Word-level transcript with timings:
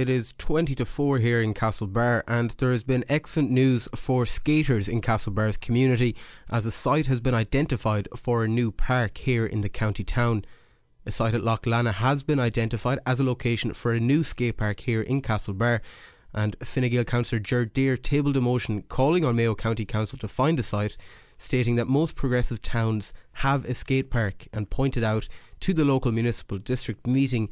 it 0.00 0.08
is 0.08 0.32
20 0.38 0.74
to 0.76 0.86
4 0.86 1.18
here 1.18 1.42
in 1.42 1.52
Castlebar, 1.52 2.22
and 2.26 2.52
there 2.52 2.70
has 2.70 2.82
been 2.82 3.04
excellent 3.06 3.50
news 3.50 3.86
for 3.94 4.24
skaters 4.24 4.88
in 4.88 5.02
Castlebar's 5.02 5.58
community 5.58 6.16
as 6.48 6.64
a 6.64 6.72
site 6.72 7.04
has 7.04 7.20
been 7.20 7.34
identified 7.34 8.08
for 8.16 8.42
a 8.42 8.48
new 8.48 8.72
park 8.72 9.18
here 9.18 9.44
in 9.44 9.60
the 9.60 9.68
county 9.68 10.02
town. 10.02 10.46
A 11.04 11.12
site 11.12 11.34
at 11.34 11.44
Lough 11.44 11.58
Lannagh 11.58 11.92
has 11.92 12.22
been 12.22 12.40
identified 12.40 12.98
as 13.04 13.20
a 13.20 13.24
location 13.24 13.74
for 13.74 13.92
a 13.92 14.00
new 14.00 14.24
skate 14.24 14.56
park 14.56 14.80
here 14.80 15.02
in 15.02 15.20
Castlebar, 15.20 15.80
and 16.32 16.56
Fine 16.64 16.88
Gael 16.88 17.04
Councillor 17.04 17.40
Ger 17.40 17.66
Deere 17.66 17.98
tabled 17.98 18.38
a 18.38 18.40
motion 18.40 18.80
calling 18.80 19.22
on 19.22 19.36
Mayo 19.36 19.54
County 19.54 19.84
Council 19.84 20.18
to 20.20 20.28
find 20.28 20.58
a 20.58 20.62
site, 20.62 20.96
stating 21.36 21.76
that 21.76 21.88
most 21.88 22.16
progressive 22.16 22.62
towns 22.62 23.12
have 23.32 23.66
a 23.66 23.74
skate 23.74 24.08
park, 24.08 24.48
and 24.50 24.70
pointed 24.70 25.04
out 25.04 25.28
to 25.60 25.74
the 25.74 25.84
local 25.84 26.10
municipal 26.10 26.56
district 26.56 27.06
meeting 27.06 27.50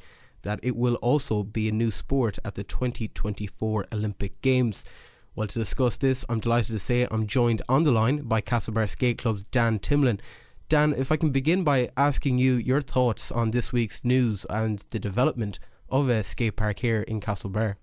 that 0.48 0.60
it 0.62 0.74
will 0.74 0.94
also 1.02 1.42
be 1.42 1.68
a 1.68 1.72
new 1.72 1.90
sport 1.90 2.38
at 2.42 2.54
the 2.54 2.64
2024 2.64 3.84
Olympic 3.92 4.40
Games. 4.40 4.82
Well, 5.36 5.46
to 5.46 5.58
discuss 5.58 5.98
this, 5.98 6.24
I'm 6.26 6.40
delighted 6.40 6.72
to 6.72 6.78
say 6.78 7.06
I'm 7.10 7.26
joined 7.26 7.60
on 7.68 7.82
the 7.82 7.90
line 7.90 8.22
by 8.22 8.40
Castlebar 8.40 8.88
Skate 8.88 9.18
Club's 9.18 9.44
Dan 9.44 9.78
Timlin. 9.78 10.20
Dan, 10.70 10.94
if 10.96 11.12
I 11.12 11.18
can 11.18 11.32
begin 11.32 11.64
by 11.64 11.90
asking 11.98 12.38
you 12.38 12.54
your 12.54 12.80
thoughts 12.80 13.30
on 13.30 13.50
this 13.50 13.74
week's 13.74 14.06
news 14.06 14.46
and 14.48 14.82
the 14.88 14.98
development 14.98 15.58
of 15.90 16.08
a 16.08 16.22
skate 16.22 16.56
park 16.56 16.78
here 16.78 17.02
in 17.02 17.20
Castlebar. 17.20 17.76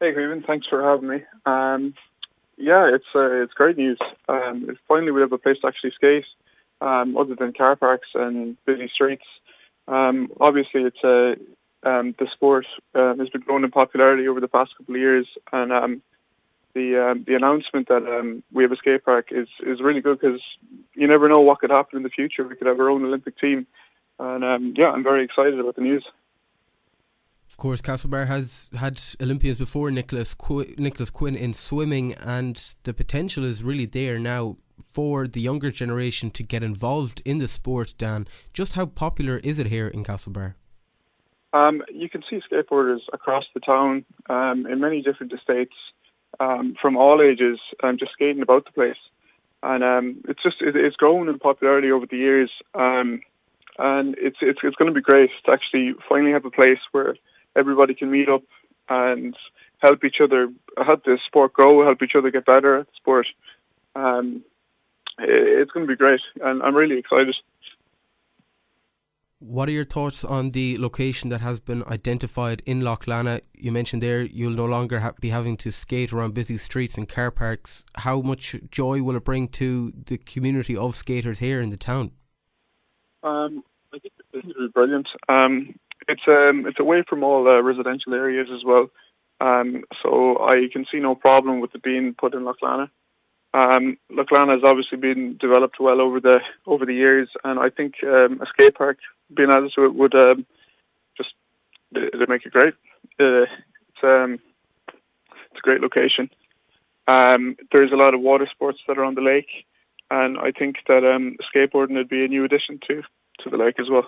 Hey, 0.00 0.12
Graven, 0.12 0.42
thanks 0.46 0.66
for 0.66 0.82
having 0.82 1.10
me. 1.10 1.22
Um, 1.44 1.92
yeah, 2.56 2.88
it's 2.88 3.04
uh, 3.14 3.42
it's 3.42 3.52
great 3.52 3.76
news. 3.76 3.98
Um, 4.30 4.78
finally, 4.88 5.12
we 5.12 5.20
have 5.20 5.32
a 5.32 5.36
place 5.36 5.58
to 5.60 5.66
actually 5.66 5.90
skate, 5.90 6.24
um, 6.80 7.18
other 7.18 7.34
than 7.34 7.52
car 7.52 7.76
parks 7.76 8.08
and 8.14 8.56
busy 8.64 8.88
streets. 8.88 9.26
Um, 9.90 10.30
obviously, 10.40 10.82
it's 10.82 11.02
a 11.04 11.34
um, 11.82 12.14
the 12.18 12.28
sport 12.32 12.66
uh, 12.94 13.14
has 13.16 13.28
been 13.30 13.40
growing 13.40 13.64
in 13.64 13.70
popularity 13.70 14.28
over 14.28 14.40
the 14.40 14.48
past 14.48 14.76
couple 14.76 14.94
of 14.94 15.00
years, 15.00 15.26
and 15.52 15.72
um, 15.72 16.02
the 16.74 17.10
um, 17.10 17.24
the 17.26 17.34
announcement 17.34 17.88
that 17.88 18.06
um, 18.06 18.42
we 18.52 18.62
have 18.62 18.72
a 18.72 18.76
skate 18.76 19.04
park 19.04 19.28
is 19.30 19.48
is 19.66 19.80
really 19.80 20.00
good 20.00 20.20
because 20.20 20.40
you 20.94 21.08
never 21.08 21.28
know 21.28 21.40
what 21.40 21.58
could 21.58 21.70
happen 21.70 21.96
in 21.96 22.02
the 22.04 22.08
future. 22.08 22.46
We 22.46 22.54
could 22.54 22.68
have 22.68 22.78
our 22.78 22.88
own 22.88 23.04
Olympic 23.04 23.38
team, 23.38 23.66
and 24.18 24.44
um, 24.44 24.74
yeah, 24.76 24.90
I'm 24.90 25.02
very 25.02 25.24
excited 25.24 25.58
about 25.58 25.74
the 25.74 25.82
news. 25.82 26.04
Of 27.48 27.56
course, 27.56 27.82
Castlebar 27.82 28.28
has 28.28 28.70
had 28.78 29.02
Olympians 29.20 29.58
before 29.58 29.90
Nicholas 29.90 30.34
Qu- 30.34 30.72
Nicholas 30.78 31.10
Quinn 31.10 31.34
in 31.34 31.52
swimming, 31.52 32.14
and 32.14 32.74
the 32.84 32.94
potential 32.94 33.44
is 33.44 33.64
really 33.64 33.86
there 33.86 34.20
now 34.20 34.56
for 34.86 35.26
the 35.26 35.40
younger 35.40 35.70
generation 35.70 36.30
to 36.32 36.42
get 36.42 36.62
involved 36.62 37.22
in 37.24 37.38
the 37.38 37.48
sport, 37.48 37.94
Dan, 37.98 38.26
just 38.52 38.72
how 38.74 38.86
popular 38.86 39.38
is 39.38 39.58
it 39.58 39.66
here 39.66 39.88
in 39.88 40.04
Castlebar? 40.04 40.54
Um, 41.52 41.82
you 41.92 42.08
can 42.08 42.22
see 42.28 42.40
skateboarders 42.50 43.00
across 43.12 43.44
the 43.54 43.60
town 43.60 44.04
um, 44.28 44.66
in 44.66 44.80
many 44.80 45.02
different 45.02 45.32
estates 45.32 45.74
um, 46.38 46.76
from 46.80 46.96
all 46.96 47.20
ages 47.20 47.58
um, 47.82 47.98
just 47.98 48.12
skating 48.12 48.42
about 48.42 48.64
the 48.64 48.72
place. 48.72 48.96
And 49.62 49.84
um, 49.84 50.22
it's 50.28 50.42
just 50.42 50.62
it, 50.62 50.76
it's 50.76 50.96
grown 50.96 51.28
in 51.28 51.38
popularity 51.38 51.90
over 51.90 52.06
the 52.06 52.16
years, 52.16 52.50
um, 52.74 53.20
and 53.78 54.16
it's 54.18 54.38
it's 54.40 54.60
it's 54.62 54.76
going 54.76 54.90
to 54.90 54.94
be 54.94 55.02
great 55.02 55.30
to 55.44 55.52
actually 55.52 55.94
finally 56.08 56.32
have 56.32 56.46
a 56.46 56.50
place 56.50 56.78
where 56.92 57.14
everybody 57.54 57.94
can 57.94 58.10
meet 58.10 58.30
up 58.30 58.42
and 58.88 59.36
help 59.78 60.02
each 60.02 60.20
other, 60.20 60.50
help 60.82 61.04
the 61.04 61.18
sport 61.26 61.52
grow, 61.52 61.84
help 61.84 62.02
each 62.02 62.14
other 62.14 62.30
get 62.30 62.46
better 62.46 62.76
at 62.76 62.86
the 62.86 62.92
sport. 62.96 63.26
Um, 63.94 64.42
it's 65.20 65.70
going 65.72 65.86
to 65.86 65.90
be 65.90 65.96
great, 65.96 66.20
and 66.42 66.62
I'm 66.62 66.74
really 66.74 66.98
excited. 66.98 67.34
What 69.40 69.70
are 69.70 69.72
your 69.72 69.86
thoughts 69.86 70.22
on 70.22 70.50
the 70.50 70.76
location 70.76 71.30
that 71.30 71.40
has 71.40 71.60
been 71.60 71.82
identified 71.84 72.60
in 72.66 72.82
Loch 72.82 73.06
Lough 73.06 73.22
Lannagh? 73.22 73.40
You 73.56 73.72
mentioned 73.72 74.02
there 74.02 74.20
you'll 74.20 74.52
no 74.52 74.66
longer 74.66 75.00
ha- 75.00 75.14
be 75.18 75.30
having 75.30 75.56
to 75.58 75.72
skate 75.72 76.12
around 76.12 76.34
busy 76.34 76.58
streets 76.58 76.98
and 76.98 77.08
car 77.08 77.30
parks. 77.30 77.86
How 77.94 78.20
much 78.20 78.54
joy 78.70 79.02
will 79.02 79.16
it 79.16 79.24
bring 79.24 79.48
to 79.48 79.94
the 79.94 80.18
community 80.18 80.76
of 80.76 80.94
skaters 80.94 81.38
here 81.38 81.62
in 81.62 81.70
the 81.70 81.78
town? 81.78 82.12
Um, 83.22 83.64
I 83.94 83.98
think 83.98 84.12
this 84.30 84.44
is 84.44 84.72
brilliant. 84.74 85.08
Um, 85.26 85.74
it's 86.06 86.28
um, 86.28 86.66
it's 86.66 86.78
away 86.78 87.02
from 87.08 87.24
all 87.24 87.48
uh, 87.48 87.62
residential 87.62 88.12
areas 88.12 88.48
as 88.52 88.62
well, 88.62 88.90
um, 89.40 89.84
so 90.02 90.36
I 90.38 90.68
can 90.70 90.84
see 90.92 90.98
no 90.98 91.14
problem 91.14 91.60
with 91.60 91.74
it 91.74 91.82
being 91.82 92.12
put 92.12 92.34
in 92.34 92.44
Loch 92.44 92.60
Lough 92.60 92.76
Lannagh. 92.76 92.90
Um, 93.52 93.98
Lough 94.10 94.24
Lannagh 94.24 94.54
has 94.54 94.64
obviously 94.64 94.98
been 94.98 95.36
developed 95.36 95.80
well 95.80 96.00
over 96.00 96.20
the 96.20 96.40
over 96.66 96.86
the 96.86 96.94
years, 96.94 97.28
and 97.42 97.58
I 97.58 97.68
think 97.68 97.94
um, 98.04 98.40
a 98.40 98.46
skate 98.46 98.76
park 98.76 98.98
being 99.34 99.50
added 99.50 99.72
to 99.74 99.84
it 99.84 99.94
would 99.94 100.14
um, 100.14 100.46
just 101.16 101.34
it 101.92 102.28
make 102.28 102.46
it 102.46 102.52
great. 102.52 102.74
Uh, 103.18 103.46
it's 103.46 104.04
um, 104.04 104.38
it's 104.88 105.58
a 105.58 105.62
great 105.62 105.80
location. 105.80 106.30
Um, 107.08 107.56
there's 107.72 107.90
a 107.90 107.96
lot 107.96 108.14
of 108.14 108.20
water 108.20 108.46
sports 108.48 108.78
that 108.86 108.98
are 108.98 109.04
on 109.04 109.16
the 109.16 109.20
lake, 109.20 109.66
and 110.10 110.38
I 110.38 110.52
think 110.52 110.76
that 110.86 111.04
um, 111.04 111.36
skateboarding 111.52 111.94
would 111.94 112.08
be 112.08 112.24
a 112.24 112.28
new 112.28 112.44
addition 112.44 112.78
to 112.86 113.02
to 113.40 113.50
the 113.50 113.56
lake 113.56 113.80
as 113.80 113.90
well. 113.90 114.06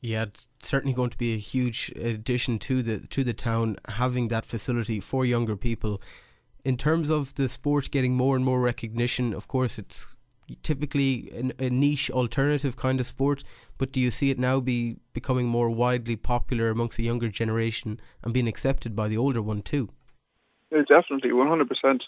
Yeah, 0.00 0.22
it's 0.22 0.48
certainly 0.60 0.92
going 0.92 1.10
to 1.10 1.16
be 1.16 1.34
a 1.34 1.38
huge 1.38 1.92
addition 1.94 2.58
to 2.60 2.82
the 2.82 3.06
to 3.06 3.22
the 3.22 3.32
town 3.32 3.76
having 3.88 4.26
that 4.28 4.44
facility 4.44 4.98
for 4.98 5.24
younger 5.24 5.54
people 5.54 6.02
in 6.64 6.76
terms 6.76 7.10
of 7.10 7.34
the 7.34 7.48
sport 7.48 7.90
getting 7.90 8.14
more 8.14 8.36
and 8.36 8.44
more 8.44 8.60
recognition, 8.60 9.34
of 9.34 9.48
course, 9.48 9.78
it's 9.78 10.16
typically 10.62 11.30
a, 11.32 11.66
a 11.66 11.70
niche 11.70 12.10
alternative 12.10 12.76
kind 12.76 13.00
of 13.00 13.06
sport. 13.06 13.42
But 13.78 13.92
do 13.92 14.00
you 14.00 14.10
see 14.10 14.30
it 14.30 14.38
now 14.38 14.60
be 14.60 14.98
becoming 15.12 15.46
more 15.46 15.70
widely 15.70 16.16
popular 16.16 16.70
amongst 16.70 16.96
the 16.96 17.04
younger 17.04 17.28
generation 17.28 18.00
and 18.22 18.32
being 18.32 18.48
accepted 18.48 18.94
by 18.94 19.08
the 19.08 19.16
older 19.16 19.42
one 19.42 19.62
too? 19.62 19.88
Yeah, 20.70 20.82
definitely, 20.88 21.32
one 21.32 21.48
hundred 21.48 21.68
percent. 21.68 22.04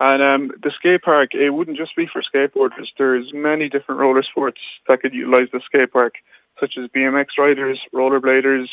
And 0.00 0.22
um, 0.22 0.52
the 0.62 0.70
skate 0.70 1.02
park, 1.02 1.34
it 1.34 1.50
wouldn't 1.50 1.76
just 1.76 1.96
be 1.96 2.06
for 2.06 2.22
skateboarders. 2.22 2.86
There's 2.96 3.32
many 3.34 3.68
different 3.68 4.00
roller 4.00 4.22
sports 4.22 4.60
that 4.86 5.00
could 5.00 5.12
utilise 5.12 5.48
the 5.52 5.60
skate 5.64 5.92
park, 5.92 6.14
such 6.60 6.74
as 6.78 6.88
BMX 6.90 7.26
riders, 7.36 7.80
rollerbladers, 7.92 8.68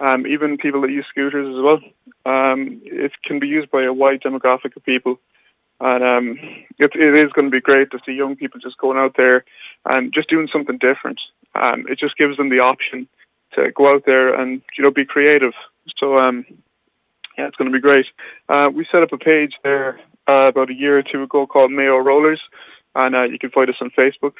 um, 0.00 0.26
even 0.26 0.58
people 0.58 0.80
that 0.82 0.90
use 0.90 1.06
scooters 1.08 1.54
as 1.54 1.62
well. 1.62 1.80
Um, 2.26 2.80
it 2.84 3.12
can 3.24 3.38
be 3.38 3.48
used 3.48 3.70
by 3.70 3.82
a 3.82 3.92
wide 3.92 4.22
demographic 4.22 4.76
of 4.76 4.84
people. 4.84 5.20
And 5.80 6.04
um, 6.04 6.38
it, 6.78 6.94
it 6.94 7.14
is 7.14 7.32
going 7.32 7.46
to 7.46 7.50
be 7.50 7.60
great 7.60 7.90
to 7.90 7.98
see 8.06 8.12
young 8.12 8.36
people 8.36 8.60
just 8.60 8.78
going 8.78 8.98
out 8.98 9.16
there 9.16 9.44
and 9.84 10.12
just 10.12 10.28
doing 10.28 10.48
something 10.52 10.78
different. 10.78 11.20
Um, 11.54 11.86
it 11.88 11.98
just 11.98 12.16
gives 12.16 12.36
them 12.36 12.48
the 12.48 12.60
option 12.60 13.08
to 13.52 13.70
go 13.72 13.92
out 13.92 14.04
there 14.06 14.34
and 14.34 14.62
you 14.76 14.84
know 14.84 14.90
be 14.90 15.04
creative. 15.04 15.52
So 15.96 16.18
um, 16.18 16.44
yeah, 17.36 17.46
it's 17.46 17.56
going 17.56 17.70
to 17.70 17.76
be 17.76 17.82
great. 17.82 18.06
Uh, 18.48 18.70
we 18.72 18.86
set 18.90 19.02
up 19.02 19.12
a 19.12 19.18
page 19.18 19.54
there 19.62 20.00
uh, 20.28 20.48
about 20.48 20.70
a 20.70 20.74
year 20.74 20.98
or 20.98 21.02
two 21.02 21.22
ago 21.22 21.46
called 21.46 21.72
Mayo 21.72 21.98
Rollers, 21.98 22.40
and 22.94 23.14
uh, 23.14 23.22
you 23.22 23.38
can 23.38 23.50
find 23.50 23.68
us 23.68 23.76
on 23.80 23.90
Facebook. 23.90 24.34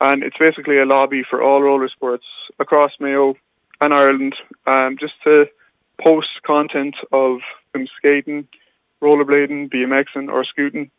And 0.00 0.24
it's 0.24 0.36
basically 0.36 0.78
a 0.78 0.84
lobby 0.84 1.22
for 1.22 1.42
all 1.42 1.62
roller 1.62 1.88
sports 1.88 2.24
across 2.58 2.92
Mayo, 2.98 3.36
and 3.82 3.92
Ireland 3.92 4.36
um, 4.66 4.96
just 4.98 5.14
to 5.24 5.48
post 6.00 6.28
content 6.44 6.94
of 7.10 7.40
them 7.72 7.86
skating, 7.96 8.46
rollerblading, 9.02 9.72
BMXing 9.72 10.30
or 10.32 10.44
scooting. 10.44 10.90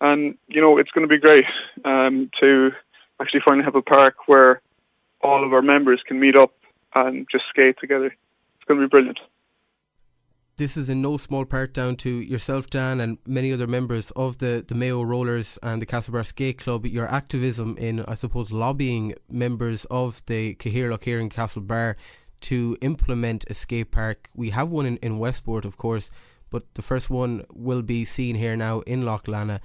And, 0.00 0.38
you 0.48 0.60
know, 0.60 0.78
it's 0.78 0.92
going 0.92 1.06
to 1.06 1.14
be 1.14 1.18
great 1.18 1.44
um, 1.84 2.30
to 2.40 2.72
actually 3.20 3.40
finally 3.40 3.64
have 3.64 3.74
a 3.74 3.82
park 3.82 4.28
where 4.28 4.62
all 5.20 5.44
of 5.44 5.52
our 5.52 5.60
members 5.60 6.02
can 6.06 6.20
meet 6.20 6.36
up 6.36 6.52
and 6.94 7.26
just 7.30 7.44
skate 7.48 7.78
together. 7.78 8.06
It's 8.06 8.64
going 8.66 8.80
to 8.80 8.86
be 8.86 8.90
brilliant. 8.90 9.18
This 10.60 10.76
is 10.76 10.90
in 10.90 11.00
no 11.00 11.16
small 11.16 11.46
part 11.46 11.72
down 11.72 11.96
to 11.96 12.10
yourself, 12.10 12.68
Dan, 12.68 13.00
and 13.00 13.16
many 13.26 13.50
other 13.50 13.66
members 13.66 14.10
of 14.10 14.38
the, 14.38 14.62
the 14.68 14.74
Mayo 14.74 15.02
Rollers 15.02 15.58
and 15.62 15.80
the 15.80 15.86
Castlebar 15.86 16.26
Skate 16.26 16.58
Club. 16.58 16.84
Your 16.84 17.08
activism 17.08 17.78
in, 17.78 18.00
I 18.00 18.12
suppose, 18.12 18.52
lobbying 18.52 19.14
members 19.30 19.86
of 19.86 20.22
the 20.26 20.54
Cathaoirleach 20.56 21.04
here 21.04 21.18
in 21.18 21.30
Castlebar 21.30 21.94
to 22.42 22.76
implement 22.80 23.44
a 23.48 23.54
skate 23.54 23.90
park. 23.90 24.28
We 24.34 24.50
have 24.50 24.70
one 24.70 24.86
in, 24.86 24.96
in 24.98 25.18
Westport, 25.18 25.64
of 25.64 25.76
course, 25.76 26.10
but 26.50 26.62
the 26.74 26.82
first 26.82 27.10
one 27.10 27.44
will 27.52 27.82
be 27.82 28.04
seen 28.04 28.36
here 28.36 28.56
now 28.56 28.80
in 28.80 29.04
Lough 29.04 29.18
Lannagh. 29.26 29.60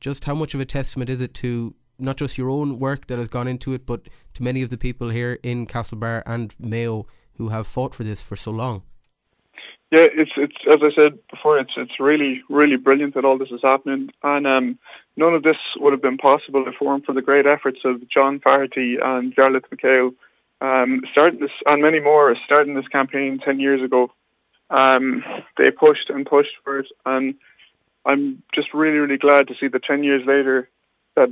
Just 0.00 0.24
how 0.24 0.34
much 0.34 0.54
of 0.54 0.60
a 0.60 0.64
testament 0.64 1.10
is 1.10 1.20
it 1.20 1.34
to 1.34 1.74
not 1.98 2.16
just 2.16 2.38
your 2.38 2.48
own 2.48 2.78
work 2.78 3.08
that 3.08 3.18
has 3.18 3.28
gone 3.28 3.48
into 3.48 3.72
it, 3.72 3.84
but 3.84 4.08
to 4.34 4.42
many 4.42 4.62
of 4.62 4.70
the 4.70 4.78
people 4.78 5.10
here 5.10 5.38
in 5.42 5.66
Castlebar 5.66 6.22
and 6.26 6.54
Mayo 6.58 7.06
who 7.34 7.48
have 7.48 7.66
fought 7.66 7.94
for 7.94 8.04
this 8.04 8.22
for 8.22 8.36
so 8.36 8.50
long? 8.50 8.82
Yeah, 9.90 10.06
it's 10.12 10.32
it's 10.36 10.56
as 10.70 10.80
I 10.82 10.94
said 10.94 11.18
before, 11.30 11.58
it's 11.58 11.72
it's 11.76 11.98
really 11.98 12.42
really 12.50 12.76
brilliant 12.76 13.14
that 13.14 13.24
all 13.24 13.38
this 13.38 13.50
is 13.50 13.62
happening, 13.62 14.10
and 14.22 14.46
um, 14.46 14.78
none 15.16 15.32
of 15.32 15.44
this 15.44 15.56
would 15.76 15.94
have 15.94 16.02
been 16.02 16.18
possible 16.18 16.68
if 16.68 16.74
it 16.74 16.80
weren't 16.82 17.06
for 17.06 17.14
the 17.14 17.22
great 17.22 17.46
efforts 17.46 17.80
of 17.84 18.06
John 18.06 18.38
Faherty 18.38 18.98
and 18.98 19.34
Jarlath 19.34 19.64
McHale, 19.72 20.14
um, 20.60 21.02
starting 21.12 21.40
this 21.40 21.50
and 21.66 21.82
many 21.82 22.00
more 22.00 22.34
starting 22.44 22.74
this 22.74 22.88
campaign 22.88 23.38
10 23.38 23.60
years 23.60 23.82
ago. 23.82 24.12
Um, 24.70 25.24
they 25.56 25.70
pushed 25.70 26.10
and 26.10 26.26
pushed 26.26 26.54
for 26.62 26.80
it 26.80 26.88
and 27.06 27.34
I'm 28.04 28.42
just 28.52 28.72
really, 28.74 28.98
really 28.98 29.18
glad 29.18 29.48
to 29.48 29.54
see 29.54 29.68
that 29.68 29.84
10 29.84 30.02
years 30.02 30.24
later 30.26 30.68
that 31.14 31.30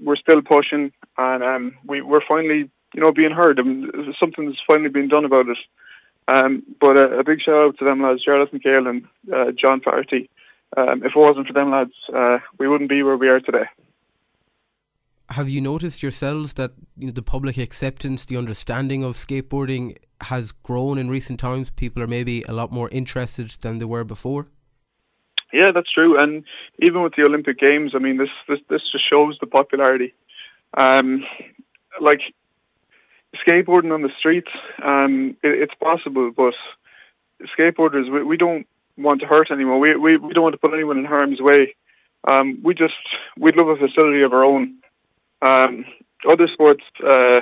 we're 0.00 0.16
still 0.16 0.42
pushing 0.42 0.92
and 1.16 1.42
um, 1.42 1.78
we, 1.84 2.00
we're 2.00 2.20
finally, 2.20 2.70
you 2.94 3.00
know, 3.00 3.12
being 3.12 3.32
heard 3.32 3.58
and 3.58 4.14
something's 4.18 4.56
finally 4.66 4.88
being 4.88 5.08
done 5.08 5.24
about 5.24 5.48
it. 5.48 5.58
Um, 6.28 6.64
but 6.80 6.96
a, 6.96 7.18
a, 7.18 7.24
big 7.24 7.40
shout 7.40 7.54
out 7.54 7.78
to 7.78 7.84
them 7.84 8.02
lads, 8.02 8.24
Jarlath 8.24 8.50
McHale 8.50 8.90
and 8.90 9.06
uh, 9.32 9.52
John 9.52 9.80
Faherty. 9.80 10.28
Um, 10.76 11.04
if 11.04 11.14
it 11.14 11.16
wasn't 11.16 11.46
for 11.46 11.52
them 11.52 11.70
lads, 11.70 11.92
uh, 12.12 12.38
we 12.58 12.66
wouldn't 12.66 12.90
be 12.90 13.04
where 13.04 13.16
we 13.16 13.28
are 13.28 13.38
today. 13.38 13.66
Have 15.30 15.48
you 15.48 15.60
noticed 15.60 16.02
yourselves 16.02 16.54
that 16.54 16.72
you 16.96 17.06
know, 17.06 17.12
the 17.12 17.22
public 17.22 17.58
acceptance, 17.58 18.24
the 18.24 18.36
understanding 18.36 19.02
of 19.02 19.16
skateboarding 19.16 19.96
has 20.20 20.52
grown 20.52 20.98
in 20.98 21.08
recent 21.08 21.40
times? 21.40 21.70
People 21.70 22.02
are 22.02 22.06
maybe 22.06 22.42
a 22.44 22.52
lot 22.52 22.70
more 22.70 22.88
interested 22.90 23.50
than 23.60 23.78
they 23.78 23.84
were 23.84 24.04
before. 24.04 24.46
Yeah, 25.52 25.72
that's 25.72 25.90
true. 25.90 26.18
And 26.18 26.44
even 26.78 27.02
with 27.02 27.14
the 27.16 27.24
Olympic 27.24 27.58
Games, 27.58 27.92
I 27.94 27.98
mean, 27.98 28.18
this 28.18 28.30
this, 28.48 28.60
this 28.68 28.82
just 28.90 29.08
shows 29.08 29.36
the 29.40 29.46
popularity. 29.46 30.14
Um, 30.74 31.24
like 32.00 32.20
skateboarding 33.44 33.92
on 33.92 34.02
the 34.02 34.10
streets, 34.18 34.50
um, 34.82 35.36
it, 35.42 35.62
it's 35.62 35.74
possible, 35.74 36.30
but 36.30 36.54
skateboarders, 37.56 38.10
we, 38.10 38.22
we 38.22 38.36
don't 38.36 38.66
want 38.96 39.20
to 39.20 39.26
hurt 39.26 39.50
anyone. 39.50 39.80
We, 39.80 39.96
we, 39.96 40.16
we 40.16 40.32
don't 40.32 40.42
want 40.42 40.54
to 40.54 40.58
put 40.58 40.74
anyone 40.74 40.98
in 40.98 41.04
harm's 41.04 41.40
way. 41.40 41.74
Um, 42.26 42.58
we 42.62 42.74
just, 42.74 42.94
we'd 43.38 43.56
love 43.56 43.68
a 43.68 43.76
facility 43.76 44.22
of 44.22 44.32
our 44.32 44.44
own. 44.44 44.74
Um, 45.46 45.84
other 46.28 46.48
sports 46.48 46.82
uh, 47.06 47.40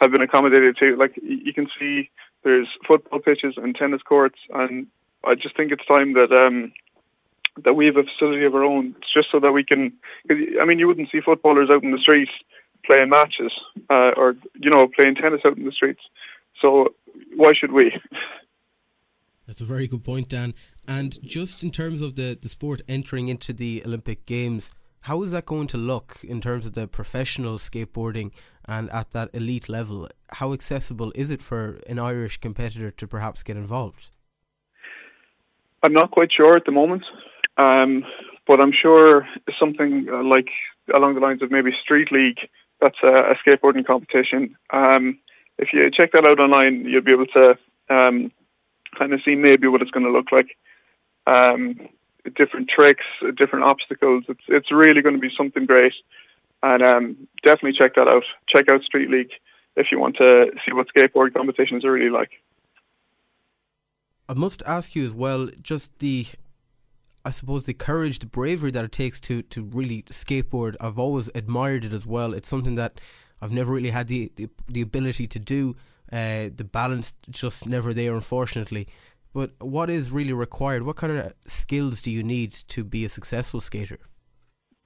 have 0.00 0.10
been 0.10 0.22
accommodated 0.22 0.76
too. 0.78 0.96
Like 0.96 1.18
you 1.22 1.52
can 1.52 1.68
see 1.78 2.10
there's 2.42 2.68
football 2.86 3.18
pitches 3.18 3.54
and 3.56 3.74
tennis 3.74 4.02
courts, 4.02 4.38
and 4.52 4.86
I 5.24 5.34
just 5.34 5.56
think 5.56 5.72
it's 5.72 5.86
time 5.86 6.14
that 6.14 6.32
um, 6.32 6.72
that 7.64 7.74
we 7.74 7.86
have 7.86 7.96
a 7.96 8.04
facility 8.04 8.44
of 8.44 8.54
our 8.54 8.64
own, 8.64 8.94
just 9.12 9.28
so 9.30 9.40
that 9.40 9.52
we 9.52 9.64
can. 9.64 9.92
I 10.30 10.64
mean, 10.64 10.78
you 10.78 10.86
wouldn't 10.86 11.10
see 11.10 11.20
footballers 11.20 11.70
out 11.70 11.82
in 11.82 11.92
the 11.92 11.98
streets 11.98 12.32
playing 12.84 13.08
matches 13.08 13.52
uh, 13.90 14.12
or 14.16 14.36
you 14.54 14.70
know 14.70 14.88
playing 14.88 15.16
tennis 15.16 15.40
out 15.44 15.56
in 15.56 15.64
the 15.64 15.72
streets. 15.72 16.02
So 16.60 16.94
why 17.34 17.52
should 17.52 17.72
we? 17.72 17.98
That's 19.46 19.60
a 19.60 19.64
very 19.64 19.86
good 19.86 20.04
point, 20.04 20.30
Dan. 20.30 20.54
And 20.88 21.18
just 21.22 21.62
in 21.62 21.70
terms 21.70 22.00
of 22.00 22.14
the, 22.14 22.38
the 22.40 22.48
sport 22.48 22.80
entering 22.88 23.28
into 23.28 23.52
the 23.52 23.82
Olympic 23.84 24.24
Games, 24.24 24.72
how 25.04 25.22
is 25.22 25.32
that 25.32 25.44
going 25.44 25.66
to 25.66 25.76
look 25.76 26.20
in 26.24 26.40
terms 26.40 26.64
of 26.64 26.72
the 26.72 26.88
professional 26.88 27.58
skateboarding 27.58 28.32
and 28.64 28.88
at 28.90 29.10
that 29.10 29.28
elite 29.34 29.68
level? 29.68 30.08
How 30.30 30.54
accessible 30.54 31.12
is 31.14 31.30
it 31.30 31.42
for 31.42 31.78
an 31.86 31.98
Irish 31.98 32.38
competitor 32.38 32.90
to 32.90 33.06
perhaps 33.06 33.42
get 33.42 33.58
involved? 33.58 34.08
I'm 35.82 35.92
not 35.92 36.10
quite 36.10 36.32
sure 36.32 36.56
at 36.56 36.64
the 36.64 36.72
moment, 36.72 37.04
um, 37.58 38.06
but 38.46 38.62
I'm 38.62 38.72
sure 38.72 39.28
something 39.58 40.08
uh, 40.10 40.22
like 40.22 40.48
along 40.94 41.16
the 41.16 41.20
lines 41.20 41.42
of 41.42 41.50
maybe 41.50 41.72
Street 41.82 42.10
League 42.10 42.38
that's 42.80 43.02
a, 43.02 43.32
a 43.32 43.34
skateboarding 43.34 43.84
competition. 43.84 44.56
Um, 44.70 45.18
if 45.58 45.74
you 45.74 45.90
check 45.90 46.12
that 46.12 46.24
out 46.24 46.40
online, 46.40 46.86
you'll 46.86 47.02
be 47.02 47.12
able 47.12 47.26
to 47.26 47.58
um, 47.90 48.32
kind 48.98 49.12
of 49.12 49.20
see 49.22 49.34
maybe 49.34 49.68
what 49.68 49.82
it's 49.82 49.90
going 49.90 50.06
to 50.06 50.12
look 50.12 50.32
like. 50.32 50.56
Um, 51.26 51.90
different 52.36 52.68
tricks, 52.68 53.04
different 53.36 53.64
obstacles. 53.64 54.24
It's 54.28 54.44
it's 54.48 54.72
really 54.72 55.02
going 55.02 55.14
to 55.14 55.20
be 55.20 55.32
something 55.36 55.66
great, 55.66 55.94
and 56.62 56.82
um, 56.82 57.28
definitely 57.42 57.76
check 57.76 57.94
that 57.94 58.08
out. 58.08 58.24
Check 58.46 58.68
out 58.68 58.82
Street 58.82 59.10
League 59.10 59.32
if 59.76 59.90
you 59.90 59.98
want 59.98 60.16
to 60.16 60.52
see 60.64 60.72
what 60.72 60.88
skateboard 60.94 61.34
competitions 61.34 61.84
are 61.84 61.92
really 61.92 62.10
like. 62.10 62.30
I 64.28 64.34
must 64.34 64.62
ask 64.66 64.94
you 64.96 65.04
as 65.04 65.12
well, 65.12 65.50
just 65.60 65.98
the 65.98 66.26
I 67.24 67.30
suppose 67.30 67.64
the 67.64 67.74
courage, 67.74 68.18
the 68.18 68.26
bravery 68.26 68.70
that 68.70 68.84
it 68.84 68.92
takes 68.92 69.20
to 69.20 69.42
to 69.42 69.62
really 69.62 70.02
skateboard. 70.04 70.76
I've 70.80 70.98
always 70.98 71.30
admired 71.34 71.84
it 71.84 71.92
as 71.92 72.06
well. 72.06 72.34
It's 72.34 72.48
something 72.48 72.74
that 72.76 73.00
I've 73.40 73.52
never 73.52 73.72
really 73.72 73.90
had 73.90 74.08
the 74.08 74.32
the, 74.36 74.48
the 74.68 74.80
ability 74.80 75.26
to 75.26 75.38
do. 75.38 75.76
Uh, 76.12 76.48
the 76.54 76.64
balance 76.64 77.14
just 77.30 77.66
never 77.66 77.92
there, 77.92 78.14
unfortunately. 78.14 78.86
But 79.34 79.50
what 79.58 79.90
is 79.90 80.12
really 80.12 80.32
required? 80.32 80.84
What 80.84 80.96
kind 80.96 81.12
of 81.12 81.34
skills 81.46 82.00
do 82.00 82.10
you 82.10 82.22
need 82.22 82.52
to 82.68 82.84
be 82.84 83.04
a 83.04 83.08
successful 83.08 83.60
skater? 83.60 83.98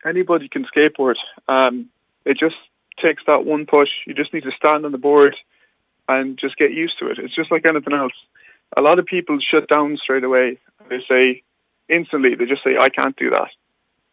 Anybody 0.05 0.49
can 0.49 0.65
skateboard. 0.65 1.17
Um, 1.49 1.91
it 2.25 2.39
just 2.39 2.57
takes 2.99 3.23
that 3.27 3.45
one 3.45 3.67
push. 3.67 3.91
You 4.07 4.15
just 4.15 4.33
need 4.33 4.45
to 4.45 4.51
stand 4.53 4.87
on 4.87 4.93
the 4.93 4.99
board 4.99 5.37
and 6.09 6.39
just 6.39 6.57
get 6.57 6.73
used 6.73 6.99
to 6.99 7.09
it. 7.09 7.19
It's 7.19 7.35
just 7.35 7.51
like 7.51 7.67
anything 7.67 7.93
else. 7.93 8.15
A 8.75 8.81
lot 8.81 8.99
of 8.99 9.05
people 9.05 9.39
shut 9.39 9.69
down 9.69 9.99
straight 9.99 10.25
away. 10.25 10.59
They 10.89 11.03
say, 11.07 11.43
instantly 11.89 12.35
they 12.35 12.47
just 12.47 12.65
say, 12.65 12.79
I 12.79 12.89
can't 12.89 13.17
do 13.17 13.31
that. 13.31 13.51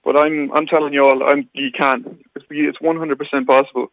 But 0.03 0.17
I'm 0.17 0.51
I'm 0.51 0.67
telling 0.67 0.93
you 0.93 1.05
all, 1.05 1.23
I'm, 1.23 1.49
you 1.53 1.71
can. 1.71 2.19
It's, 2.35 2.45
it's 2.49 2.77
100% 2.77 3.47
possible. 3.47 3.91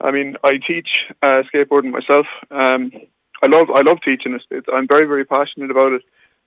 I 0.00 0.10
mean, 0.10 0.36
I 0.44 0.58
teach 0.58 1.06
uh, 1.22 1.42
skateboarding 1.52 1.90
myself. 1.90 2.26
Um, 2.50 2.90
I 3.44 3.46
love 3.46 3.70
I 3.70 3.82
love 3.82 4.00
teaching 4.00 4.32
it. 4.32 4.42
It's, 4.50 4.66
I'm 4.72 4.88
very 4.88 5.04
very 5.04 5.26
passionate 5.26 5.70
about 5.70 5.92
it, 5.92 6.02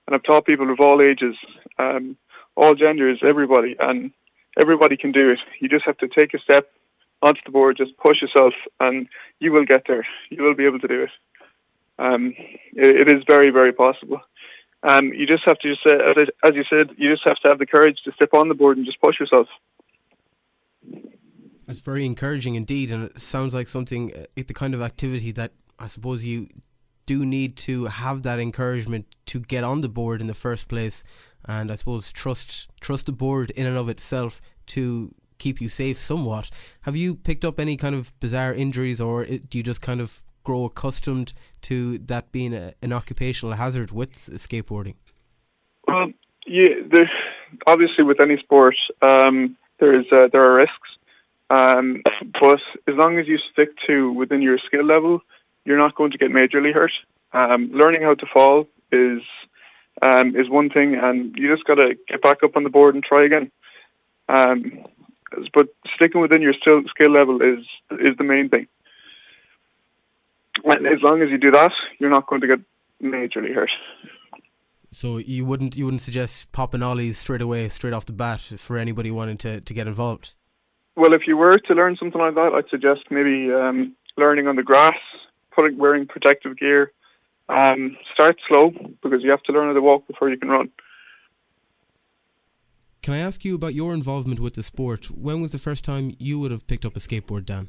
and 0.06 0.16
I've 0.16 0.24
taught 0.24 0.46
people 0.46 0.68
of 0.68 0.80
all 0.80 1.00
ages, 1.00 1.36
um, 1.78 2.16
all 2.56 2.74
genders, 2.74 3.20
everybody, 3.22 3.76
and 3.78 4.10
everybody 4.58 4.96
can 4.96 5.12
do 5.12 5.30
it. 5.30 5.38
You 5.60 5.68
just 5.68 5.84
have 5.84 5.98
to 5.98 6.08
take 6.08 6.34
a 6.34 6.40
step 6.40 6.64
onto 7.22 7.40
the 7.44 7.52
board, 7.52 7.76
just 7.76 7.96
push 7.98 8.20
yourself, 8.20 8.54
and 8.80 9.06
you 9.38 9.52
will 9.52 9.64
get 9.64 9.84
there. 9.86 10.04
You 10.30 10.42
will 10.42 10.54
be 10.54 10.66
able 10.66 10.80
to 10.80 10.88
do 10.88 11.02
it. 11.04 11.10
Um, 12.00 12.34
it, 12.84 12.90
it 13.02 13.08
is 13.08 13.22
very 13.34 13.50
very 13.50 13.72
possible. 13.72 14.20
Um, 14.82 15.12
you 15.12 15.26
just 15.26 15.44
have 15.44 15.58
to 15.60 15.74
just, 15.74 15.86
uh, 15.86 16.26
as 16.48 16.54
you 16.54 16.64
said, 16.68 16.94
you 16.96 17.10
just 17.12 17.24
have 17.24 17.38
to 17.42 17.48
have 17.48 17.60
the 17.60 17.66
courage 17.66 17.98
to 18.04 18.12
step 18.12 18.34
on 18.34 18.48
the 18.48 18.54
board 18.54 18.76
and 18.76 18.86
just 18.86 19.00
push 19.00 19.18
yourself. 19.20 19.48
That's 21.66 21.80
very 21.80 22.04
encouraging 22.06 22.54
indeed, 22.56 22.90
and 22.90 23.10
it 23.10 23.20
sounds 23.20 23.54
like 23.54 23.68
something, 23.68 24.12
uh, 24.14 24.24
the 24.34 24.54
kind 24.54 24.74
of 24.74 24.82
activity 24.82 25.32
that 25.32 25.52
I 25.78 25.86
suppose 25.86 26.24
you 26.24 26.48
do 27.08 27.24
need 27.24 27.56
to 27.56 27.86
have 27.86 28.22
that 28.22 28.38
encouragement 28.38 29.06
to 29.24 29.40
get 29.40 29.64
on 29.64 29.80
the 29.80 29.88
board 29.88 30.20
in 30.20 30.26
the 30.26 30.34
first 30.34 30.68
place, 30.68 31.02
and 31.46 31.72
I 31.72 31.74
suppose 31.74 32.12
trust 32.12 32.68
trust 32.82 33.06
the 33.06 33.12
board 33.12 33.50
in 33.52 33.66
and 33.66 33.78
of 33.78 33.88
itself 33.88 34.42
to 34.74 35.14
keep 35.38 35.58
you 35.58 35.70
safe 35.70 35.98
somewhat. 35.98 36.50
Have 36.82 36.96
you 36.96 37.14
picked 37.14 37.46
up 37.46 37.58
any 37.58 37.78
kind 37.78 37.94
of 37.94 38.12
bizarre 38.20 38.52
injuries, 38.52 39.00
or 39.00 39.24
do 39.24 39.56
you 39.56 39.64
just 39.64 39.80
kind 39.80 40.02
of 40.02 40.22
grow 40.44 40.66
accustomed 40.66 41.32
to 41.62 41.96
that 42.10 42.30
being 42.30 42.52
a, 42.52 42.74
an 42.82 42.92
occupational 42.92 43.54
hazard 43.54 43.90
with 43.90 44.12
skateboarding? 44.44 44.96
Well, 45.86 46.12
yeah, 46.46 46.74
obviously 47.66 48.04
with 48.04 48.20
any 48.20 48.36
sport, 48.36 48.76
um, 49.00 49.56
there 49.80 49.98
is 49.98 50.04
uh, 50.12 50.28
there 50.30 50.44
are 50.44 50.56
risks, 50.56 50.90
um, 51.48 52.02
but 52.40 52.60
as 52.86 52.96
long 52.96 53.18
as 53.18 53.26
you 53.26 53.38
stick 53.50 53.70
to 53.86 54.12
within 54.12 54.42
your 54.42 54.58
skill 54.58 54.84
level, 54.84 55.22
you're 55.64 55.78
not 55.78 55.94
going 55.94 56.10
to 56.12 56.18
get 56.18 56.30
majorly 56.30 56.72
hurt. 56.72 56.92
Um, 57.32 57.70
learning 57.72 58.02
how 58.02 58.14
to 58.14 58.26
fall 58.26 58.66
is 58.90 59.22
um, 60.00 60.36
is 60.36 60.48
one 60.48 60.70
thing, 60.70 60.94
and 60.94 61.36
you 61.36 61.54
just 61.54 61.66
got 61.66 61.76
to 61.76 61.96
get 62.08 62.22
back 62.22 62.42
up 62.42 62.56
on 62.56 62.64
the 62.64 62.70
board 62.70 62.94
and 62.94 63.04
try 63.04 63.24
again. 63.24 63.50
Um, 64.28 64.86
but 65.52 65.68
sticking 65.94 66.20
within 66.20 66.42
your 66.42 66.54
skill 66.54 66.82
skill 66.88 67.10
level 67.10 67.42
is 67.42 67.64
is 68.00 68.16
the 68.16 68.24
main 68.24 68.48
thing. 68.48 68.66
And 70.64 70.86
as 70.86 71.02
long 71.02 71.22
as 71.22 71.30
you 71.30 71.38
do 71.38 71.50
that, 71.52 71.72
you're 71.98 72.10
not 72.10 72.26
going 72.26 72.40
to 72.40 72.46
get 72.46 72.60
majorly 73.02 73.54
hurt. 73.54 73.70
So 74.90 75.18
you 75.18 75.44
wouldn't 75.44 75.76
you 75.76 75.84
wouldn't 75.84 76.02
suggest 76.02 76.50
popping 76.52 76.82
ollies 76.82 77.18
straight 77.18 77.42
away, 77.42 77.68
straight 77.68 77.92
off 77.92 78.06
the 78.06 78.12
bat, 78.12 78.40
for 78.40 78.78
anybody 78.78 79.10
wanting 79.10 79.36
to, 79.38 79.60
to 79.60 79.74
get 79.74 79.86
involved. 79.86 80.34
Well, 80.96 81.12
if 81.12 81.26
you 81.26 81.36
were 81.36 81.58
to 81.58 81.74
learn 81.74 81.96
something 81.96 82.20
like 82.20 82.34
that, 82.34 82.52
I'd 82.54 82.68
suggest 82.70 83.02
maybe 83.10 83.52
um, 83.52 83.94
learning 84.16 84.48
on 84.48 84.56
the 84.56 84.62
grass, 84.62 84.98
putting 85.58 85.76
wearing 85.76 86.06
protective 86.06 86.56
gear. 86.56 86.92
Um, 87.48 87.96
start 88.14 88.38
slow 88.46 88.70
because 89.02 89.24
you 89.24 89.30
have 89.30 89.42
to 89.44 89.52
learn 89.52 89.66
how 89.66 89.72
to 89.72 89.80
walk 89.80 90.06
before 90.06 90.30
you 90.30 90.36
can 90.36 90.50
run. 90.50 90.70
Can 93.02 93.14
I 93.14 93.18
ask 93.18 93.44
you 93.44 93.56
about 93.56 93.74
your 93.74 93.92
involvement 93.92 94.38
with 94.38 94.54
the 94.54 94.62
sport? 94.62 95.06
When 95.10 95.40
was 95.40 95.50
the 95.50 95.58
first 95.58 95.84
time 95.84 96.14
you 96.20 96.38
would 96.38 96.52
have 96.52 96.68
picked 96.68 96.84
up 96.84 96.94
a 96.94 97.00
skateboard, 97.00 97.46
Dan? 97.46 97.68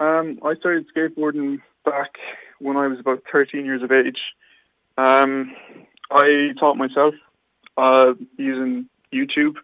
Um, 0.00 0.38
I 0.42 0.54
started 0.54 0.86
skateboarding 0.96 1.60
back 1.84 2.16
when 2.60 2.78
I 2.78 2.86
was 2.86 2.98
about 2.98 3.22
13 3.30 3.66
years 3.66 3.82
of 3.82 3.92
age. 3.92 4.20
Um, 4.96 5.54
I 6.10 6.54
taught 6.58 6.78
myself 6.78 7.14
uh, 7.76 8.14
using 8.38 8.88
YouTube. 9.12 9.56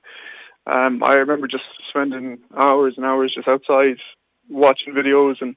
Um, 0.66 1.02
I 1.02 1.14
remember 1.14 1.47
just 1.47 1.64
spending 1.88 2.40
hours 2.54 2.95
and 2.99 3.07
hours 3.07 3.33
just 3.35 3.49
outside 3.49 3.97
watching 4.50 4.92
videos 4.92 5.40
and 5.40 5.57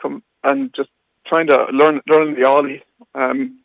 come 0.00 0.22
and 0.44 0.72
just 0.74 0.90
trying 1.26 1.46
to 1.48 1.66
learn 1.72 2.00
learn 2.06 2.34
the 2.34 2.44
ollie. 2.44 2.82
Um, 3.14 3.58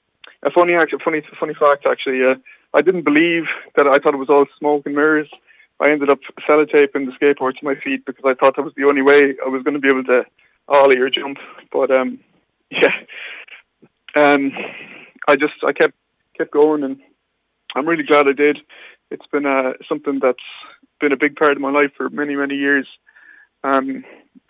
a 0.44 0.51
funny 0.51 0.74
actually, 0.74 1.00
funny 1.03 1.22
funny 1.39 1.53
fact 1.53 1.86
actually. 1.86 2.24
Uh, 2.24 2.36
I 2.74 2.82
didn't 2.82 3.03
believe 3.03 3.46
that 3.75 3.88
I 3.88 4.00
thought 4.00 4.15
it 4.15 4.18
was 4.18 4.30
all 4.30 4.46
smoke 4.58 4.86
and 4.86 4.96
mirrors. 4.96 5.30
I 5.80 5.92
ended 5.92 6.10
up 6.10 6.20
sellotaping 6.48 7.06
the 7.06 7.12
skateboard 7.20 7.58
to 7.58 7.65
my 7.65 7.75
feet 7.75 8.06
because 8.06 8.24
I 8.25 8.34
thought 8.34 8.56
that 8.56 8.63
was 8.63 8.74
the 8.75 8.86
only 8.86 9.01
way 9.01 9.36
I 9.44 9.50
was 9.50 9.63
going 9.63 9.74
to 9.74 9.80
be 9.80 9.89
able 9.89 10.03
to 10.06 10.25
ollie 10.68 10.98
or 10.98 11.10
jump. 11.10 11.39
But 11.72 11.92
um, 11.92 12.20
yeah, 12.70 12.96
um, 14.15 14.51
I 15.27 15.36
just 15.36 15.63
I 15.65 15.74
kept 15.74 15.96
kept 16.38 16.51
going, 16.51 16.84
and 16.84 17.00
I'm 17.75 17.88
really 17.88 18.03
glad 18.03 18.27
I 18.27 18.34
did. 18.34 18.60
It's 19.12 19.27
been 19.27 19.46
uh, 19.46 19.74
something 19.88 20.20
that's 20.20 20.44
been 21.00 21.12
a 21.12 21.18
big 21.18 21.36
part 21.36 21.53
of 21.53 21.62
my 21.62 21.72
life 21.72 21.92
for 21.96 22.10
many 22.10 22.36
many 22.36 22.56
years. 22.56 22.88
Um, 23.63 24.03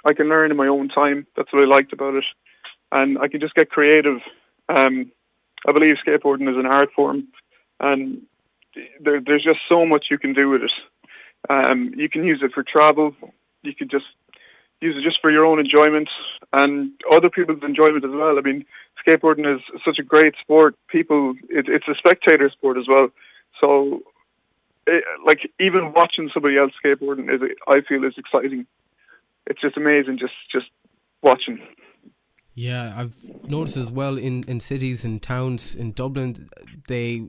I 0.05 0.13
can 0.13 0.29
learn 0.29 0.51
in 0.51 0.57
my 0.57 0.67
own 0.67 0.89
time. 0.89 1.27
That's 1.35 1.51
what 1.53 1.61
I 1.61 1.65
liked 1.65 1.93
about 1.93 2.15
it, 2.15 2.25
and 2.91 3.17
I 3.19 3.27
can 3.27 3.39
just 3.39 3.55
get 3.55 3.69
creative. 3.69 4.21
Um, 4.69 5.11
I 5.67 5.71
believe 5.71 5.97
skateboarding 6.05 6.49
is 6.49 6.57
an 6.57 6.65
art 6.65 6.91
form, 6.93 7.27
and 7.79 8.21
there, 8.99 9.21
there's 9.21 9.43
just 9.43 9.59
so 9.69 9.85
much 9.85 10.07
you 10.09 10.17
can 10.17 10.33
do 10.33 10.49
with 10.49 10.63
it. 10.63 10.71
Um, 11.49 11.93
you 11.95 12.09
can 12.09 12.23
use 12.23 12.41
it 12.41 12.53
for 12.53 12.63
travel. 12.63 13.15
You 13.61 13.73
could 13.73 13.89
just 13.89 14.05
use 14.81 14.97
it 14.97 15.01
just 15.01 15.21
for 15.21 15.31
your 15.31 15.45
own 15.45 15.59
enjoyment 15.59 16.09
and 16.51 16.91
other 17.09 17.29
people's 17.29 17.63
enjoyment 17.63 18.03
as 18.03 18.11
well. 18.11 18.37
I 18.37 18.41
mean, 18.41 18.65
skateboarding 19.05 19.55
is 19.55 19.61
such 19.83 19.99
a 19.99 20.03
great 20.03 20.35
sport. 20.41 20.75
People, 20.87 21.35
it, 21.49 21.69
it's 21.69 21.87
a 21.87 21.95
spectator 21.95 22.49
sport 22.49 22.77
as 22.77 22.87
well. 22.87 23.09
So, 23.59 24.01
it, 24.85 25.03
like 25.25 25.49
even 25.59 25.93
watching 25.93 26.29
somebody 26.33 26.57
else 26.57 26.73
skateboarding 26.83 27.33
is, 27.33 27.41
I 27.67 27.81
feel, 27.81 28.03
is 28.03 28.17
exciting. 28.17 28.65
It's 29.47 29.61
just 29.61 29.77
amazing, 29.77 30.17
just 30.19 30.33
just 30.51 30.67
watching. 31.21 31.59
Yeah, 32.55 32.93
I've 32.95 33.15
noticed 33.49 33.77
as 33.77 33.91
well 33.91 34.17
in, 34.17 34.43
in 34.43 34.59
cities 34.59 35.03
and 35.03 35.21
towns 35.21 35.73
in 35.75 35.91
Dublin, 35.91 36.49
they 36.87 37.27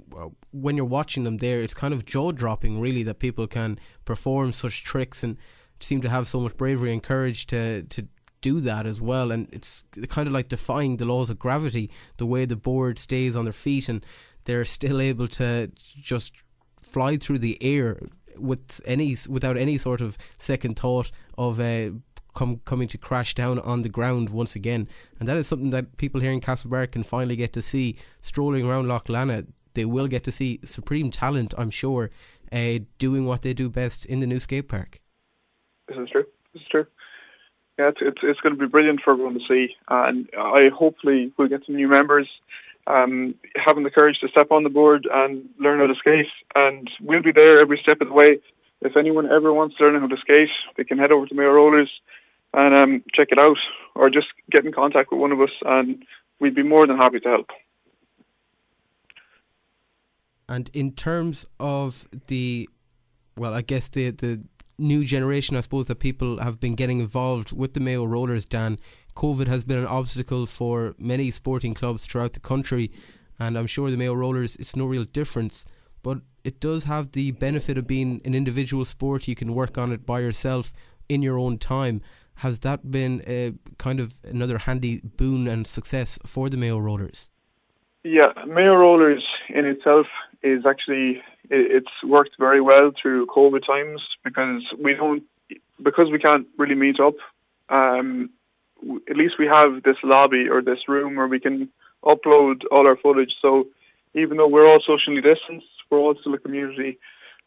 when 0.52 0.76
you're 0.76 0.84
watching 0.84 1.24
them 1.24 1.38
there, 1.38 1.62
it's 1.62 1.74
kind 1.74 1.94
of 1.94 2.04
jaw 2.04 2.32
dropping 2.32 2.78
really 2.78 3.02
that 3.04 3.18
people 3.20 3.46
can 3.46 3.78
perform 4.04 4.52
such 4.52 4.84
tricks 4.84 5.24
and 5.24 5.38
seem 5.80 6.02
to 6.02 6.10
have 6.10 6.28
so 6.28 6.40
much 6.40 6.56
bravery 6.56 6.92
and 6.92 7.02
courage 7.02 7.46
to 7.46 7.84
to 7.84 8.06
do 8.42 8.60
that 8.60 8.86
as 8.86 9.00
well. 9.00 9.32
And 9.32 9.48
it's 9.50 9.84
kind 10.08 10.26
of 10.26 10.34
like 10.34 10.48
defying 10.48 10.98
the 10.98 11.06
laws 11.06 11.30
of 11.30 11.38
gravity, 11.38 11.90
the 12.18 12.26
way 12.26 12.44
the 12.44 12.56
board 12.56 12.98
stays 12.98 13.34
on 13.34 13.44
their 13.44 13.54
feet 13.54 13.88
and 13.88 14.04
they're 14.44 14.66
still 14.66 15.00
able 15.00 15.28
to 15.28 15.70
just 15.78 16.32
fly 16.82 17.16
through 17.16 17.38
the 17.38 17.56
air 17.62 17.98
with 18.38 18.80
any 18.84 19.16
without 19.28 19.56
any 19.56 19.78
sort 19.78 20.00
of 20.00 20.18
second 20.38 20.78
thought 20.78 21.10
of 21.36 21.60
uh, 21.60 21.90
come 22.34 22.60
coming 22.64 22.88
to 22.88 22.98
crash 22.98 23.34
down 23.34 23.58
on 23.60 23.82
the 23.82 23.88
ground 23.88 24.30
once 24.30 24.54
again. 24.54 24.88
And 25.18 25.28
that 25.28 25.36
is 25.36 25.46
something 25.46 25.70
that 25.70 25.96
people 25.96 26.20
here 26.20 26.32
in 26.32 26.40
Castlebar 26.40 26.90
can 26.90 27.04
finally 27.04 27.36
get 27.36 27.52
to 27.54 27.62
see 27.62 27.96
strolling 28.22 28.66
around 28.66 28.88
Lough 28.88 29.00
Lannagh. 29.00 29.46
They 29.74 29.84
will 29.84 30.06
get 30.06 30.24
to 30.24 30.32
see 30.32 30.60
supreme 30.64 31.10
talent, 31.10 31.54
I'm 31.58 31.70
sure, 31.70 32.10
uh, 32.52 32.78
doing 32.98 33.26
what 33.26 33.42
they 33.42 33.54
do 33.54 33.68
best 33.68 34.06
in 34.06 34.20
the 34.20 34.26
new 34.26 34.38
skate 34.38 34.68
park. 34.68 35.00
This 35.88 35.98
is 35.98 36.08
true. 36.10 36.26
This 36.52 36.62
is 36.62 36.68
true. 36.68 36.86
Yeah, 37.78 37.88
it's 37.88 37.98
it's, 38.00 38.20
it's 38.22 38.40
going 38.40 38.54
to 38.54 38.60
be 38.60 38.68
brilliant 38.68 39.00
for 39.00 39.12
everyone 39.12 39.34
to 39.34 39.46
see, 39.48 39.74
and 39.88 40.28
I 40.38 40.68
hopefully 40.68 41.32
we'll 41.36 41.48
get 41.48 41.66
some 41.66 41.74
new 41.74 41.88
members. 41.88 42.28
Um, 42.86 43.34
having 43.56 43.82
the 43.82 43.90
courage 43.90 44.18
to 44.20 44.28
step 44.28 44.52
on 44.52 44.62
the 44.62 44.68
board 44.68 45.08
and 45.10 45.48
learn 45.58 45.78
how 45.78 45.86
to 45.86 45.94
skate, 45.94 46.28
and 46.54 46.90
we'll 47.00 47.22
be 47.22 47.32
there 47.32 47.58
every 47.58 47.78
step 47.78 48.02
of 48.02 48.08
the 48.08 48.14
way. 48.14 48.40
If 48.82 48.98
anyone 48.98 49.32
ever 49.32 49.54
wants 49.54 49.76
to 49.76 49.84
learn 49.84 49.98
how 49.98 50.06
to 50.06 50.16
skate, 50.18 50.50
they 50.76 50.84
can 50.84 50.98
head 50.98 51.10
over 51.10 51.26
to 51.26 51.34
Mayo 51.34 51.52
Rollers 51.52 51.88
and 52.52 52.74
um, 52.74 53.02
check 53.14 53.28
it 53.32 53.38
out, 53.38 53.56
or 53.94 54.10
just 54.10 54.26
get 54.50 54.66
in 54.66 54.72
contact 54.72 55.10
with 55.10 55.18
one 55.18 55.32
of 55.32 55.40
us, 55.40 55.50
and 55.64 56.04
we'd 56.40 56.54
be 56.54 56.62
more 56.62 56.86
than 56.86 56.98
happy 56.98 57.20
to 57.20 57.28
help. 57.28 57.50
And 60.46 60.70
in 60.74 60.92
terms 60.92 61.46
of 61.58 62.06
the, 62.26 62.68
well, 63.34 63.54
I 63.54 63.62
guess 63.62 63.88
the 63.88 64.10
the 64.10 64.42
new 64.78 65.04
generation, 65.04 65.56
I 65.56 65.60
suppose 65.60 65.86
that 65.86 66.00
people 66.00 66.40
have 66.40 66.60
been 66.60 66.74
getting 66.74 67.00
involved 67.00 67.52
with 67.52 67.72
the 67.72 67.80
Mayo 67.80 68.04
Rollers. 68.04 68.44
Dan, 68.44 68.78
COVID 69.14 69.46
has 69.46 69.64
been 69.64 69.78
an 69.78 69.86
obstacle 69.86 70.46
for 70.46 70.94
many 70.98 71.30
sporting 71.30 71.74
clubs 71.74 72.06
throughout 72.06 72.32
the 72.32 72.40
country, 72.40 72.90
and 73.38 73.56
I'm 73.58 73.66
sure 73.66 73.90
the 73.90 73.96
Mayo 73.96 74.14
Rollers 74.14 74.56
it's 74.56 74.76
no 74.76 74.86
real 74.86 75.04
difference. 75.04 75.64
But 76.02 76.18
it 76.44 76.60
does 76.60 76.84
have 76.84 77.12
the 77.12 77.30
benefit 77.32 77.78
of 77.78 77.86
being 77.86 78.20
an 78.24 78.34
individual 78.34 78.84
sport. 78.84 79.26
You 79.26 79.34
can 79.34 79.54
work 79.54 79.78
on 79.78 79.92
it 79.92 80.04
by 80.04 80.20
yourself 80.20 80.72
in 81.08 81.22
your 81.22 81.38
own 81.38 81.58
time. 81.58 82.02
Has 82.36 82.60
that 82.60 82.90
been 82.90 83.22
a 83.26 83.54
kind 83.78 84.00
of 84.00 84.14
another 84.24 84.58
handy 84.58 85.00
boon 85.02 85.48
and 85.48 85.66
success 85.66 86.18
for 86.26 86.50
the 86.50 86.56
Mayo 86.56 86.78
Rollers? 86.78 87.30
Yeah, 88.02 88.32
Mayo 88.46 88.74
Rollers 88.74 89.24
in 89.48 89.64
itself 89.64 90.06
is 90.42 90.66
actually 90.66 91.22
it's 91.50 91.90
worked 92.02 92.36
very 92.38 92.60
well 92.60 92.92
through 93.00 93.26
COVID 93.26 93.66
times 93.66 94.02
because 94.24 94.62
we 94.78 94.94
don't 94.94 95.22
because 95.82 96.10
we 96.10 96.18
can't 96.18 96.46
really 96.58 96.74
meet 96.74 97.00
up. 97.00 97.14
Um, 97.68 98.30
at 99.08 99.16
least 99.16 99.38
we 99.38 99.46
have 99.46 99.82
this 99.82 99.96
lobby 100.02 100.48
or 100.48 100.62
this 100.62 100.88
room 100.88 101.16
where 101.16 101.26
we 101.26 101.40
can 101.40 101.68
upload 102.04 102.62
all 102.70 102.86
our 102.86 102.96
footage. 102.96 103.34
So 103.40 103.68
even 104.14 104.36
though 104.36 104.48
we're 104.48 104.66
all 104.66 104.80
socially 104.80 105.20
distanced, 105.20 105.66
we're 105.90 105.98
all 105.98 106.14
still 106.18 106.34
a 106.34 106.38
community, 106.38 106.98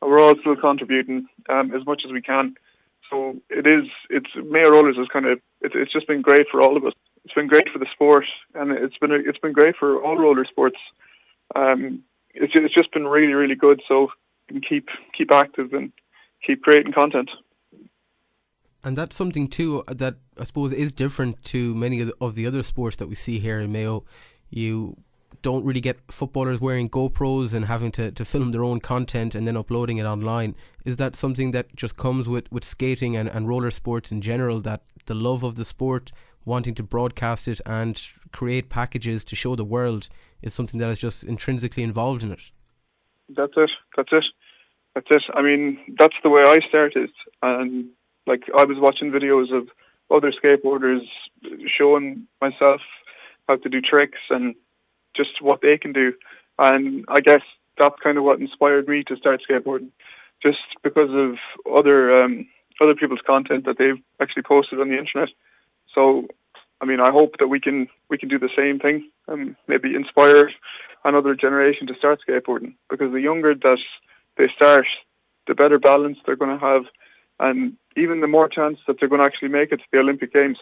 and 0.01 0.11
we're 0.11 0.21
all 0.21 0.35
still 0.39 0.55
contributing 0.55 1.27
um, 1.49 1.73
as 1.73 1.85
much 1.85 2.03
as 2.05 2.11
we 2.11 2.21
can. 2.21 2.55
So 3.09 3.37
it 3.49 3.65
is. 3.65 3.85
It's 4.09 4.29
Mayo 4.35 4.69
Rollers 4.69 4.97
is 4.97 5.07
kind 5.07 5.25
of. 5.25 5.39
It's 5.61 5.75
it's 5.75 5.93
just 5.93 6.07
been 6.07 6.21
great 6.21 6.47
for 6.49 6.61
all 6.61 6.77
of 6.77 6.85
us. 6.85 6.93
It's 7.25 7.33
been 7.33 7.47
great 7.47 7.69
for 7.69 7.79
the 7.79 7.87
sport, 7.91 8.25
and 8.53 8.71
it's 8.71 8.97
been 8.97 9.11
it's 9.11 9.39
been 9.39 9.53
great 9.53 9.75
for 9.75 10.01
all 10.01 10.17
roller 10.17 10.45
sports. 10.45 10.77
Um, 11.55 12.03
it's 12.33 12.53
it's 12.55 12.73
just 12.73 12.91
been 12.91 13.07
really 13.07 13.33
really 13.33 13.55
good. 13.55 13.81
So 13.87 14.11
keep 14.67 14.89
keep 15.13 15.31
active 15.31 15.73
and 15.73 15.91
keep 16.45 16.63
creating 16.63 16.93
content. 16.93 17.29
And 18.87 18.97
that's 18.97 19.17
something 19.17 19.49
too 19.49 19.83
uh, 19.85 19.93
that 19.95 20.15
I 20.39 20.45
suppose 20.45 20.71
is 20.71 20.93
different 20.93 21.43
to 21.45 21.75
many 21.75 21.99
of 21.99 22.07
the, 22.07 22.13
of 22.21 22.35
the 22.35 22.47
other 22.47 22.63
sports 22.63 22.95
that 22.95 23.09
we 23.09 23.15
see 23.15 23.37
here 23.37 23.59
in 23.59 23.69
Mayo. 23.69 24.05
You 24.49 24.95
don't 25.41 25.65
really 25.65 25.81
get 25.81 25.99
footballers 26.09 26.61
wearing 26.61 26.89
GoPros 26.89 27.53
and 27.53 27.65
having 27.65 27.91
to, 27.91 28.11
to 28.11 28.23
film 28.23 28.51
their 28.51 28.63
own 28.63 28.79
content 28.79 29.35
and 29.35 29.45
then 29.45 29.57
uploading 29.57 29.97
it 29.97 30.05
online. 30.05 30.55
Is 30.85 30.95
that 30.97 31.17
something 31.17 31.51
that 31.51 31.75
just 31.75 31.97
comes 31.97 32.29
with, 32.29 32.49
with 32.49 32.63
skating 32.63 33.17
and, 33.17 33.27
and 33.27 33.45
roller 33.45 33.71
sports 33.71 34.09
in 34.09 34.21
general, 34.21 34.61
that 34.61 34.83
the 35.05 35.15
love 35.15 35.43
of 35.43 35.55
the 35.55 35.65
sport, 35.65 36.13
wanting 36.45 36.73
to 36.75 36.83
broadcast 36.83 37.49
it 37.49 37.59
and 37.65 38.01
create 38.31 38.69
packages 38.69 39.25
to 39.25 39.35
show 39.35 39.57
the 39.57 39.65
world 39.65 40.07
is 40.41 40.53
something 40.53 40.79
that 40.79 40.89
is 40.89 40.99
just 40.99 41.25
intrinsically 41.25 41.83
involved 41.83 42.23
in 42.23 42.31
it? 42.31 42.51
That's 43.27 43.57
it. 43.57 43.71
That's 43.97 44.13
it. 44.13 44.23
That's 44.95 45.07
it. 45.11 45.23
I 45.33 45.41
mean, 45.41 45.77
that's 45.99 46.15
the 46.23 46.29
way 46.29 46.43
I 46.43 46.61
started. 46.69 47.11
And 47.43 47.89
like 48.27 48.43
I 48.55 48.65
was 48.65 48.77
watching 48.77 49.11
videos 49.11 49.51
of 49.51 49.69
other 50.11 50.31
skateboarders 50.31 51.05
showing 51.65 52.27
myself 52.41 52.81
how 53.47 53.55
to 53.57 53.69
do 53.69 53.81
tricks 53.81 54.19
and 54.29 54.55
just 55.15 55.41
what 55.41 55.61
they 55.61 55.77
can 55.77 55.93
do. 55.93 56.13
And 56.59 57.05
I 57.07 57.21
guess 57.21 57.41
that's 57.77 57.99
kind 58.01 58.17
of 58.17 58.23
what 58.23 58.39
inspired 58.39 58.87
me 58.87 59.03
to 59.05 59.15
start 59.15 59.41
skateboarding, 59.47 59.89
just 60.41 60.59
because 60.83 61.09
of 61.11 61.37
other 61.71 62.23
um, 62.23 62.47
other 62.81 62.95
people's 62.95 63.21
content 63.25 63.65
that 63.65 63.77
they've 63.77 64.01
actually 64.19 64.43
posted 64.43 64.79
on 64.79 64.89
the 64.89 64.97
internet. 64.97 65.29
So, 65.93 66.27
I 66.81 66.85
mean, 66.85 66.99
I 66.99 67.11
hope 67.11 67.37
that 67.39 67.47
we 67.47 67.59
can 67.59 67.87
we 68.09 68.17
can 68.17 68.29
do 68.29 68.39
the 68.39 68.49
same 68.55 68.79
thing 68.79 69.09
and 69.27 69.55
maybe 69.67 69.95
inspire 69.95 70.51
another 71.03 71.35
generation 71.35 71.87
to 71.87 71.95
start 71.95 72.19
skateboarding. 72.27 72.75
Because 72.89 73.11
the 73.11 73.21
younger 73.21 73.55
that 73.55 73.79
they 74.37 74.47
start, 74.55 74.87
the 75.47 75.55
better 75.55 75.79
balance 75.79 76.17
they're 76.25 76.35
going 76.35 76.57
to 76.57 76.65
have, 76.65 76.85
and 77.39 77.73
even 77.95 78.21
the 78.21 78.27
more 78.27 78.49
chance 78.49 78.79
that 78.87 78.99
they're 78.99 79.09
going 79.09 79.19
to 79.19 79.25
actually 79.25 79.49
make 79.49 79.71
it 79.71 79.77
to 79.77 79.85
the 79.91 79.99
Olympic 79.99 80.33
Games. 80.33 80.57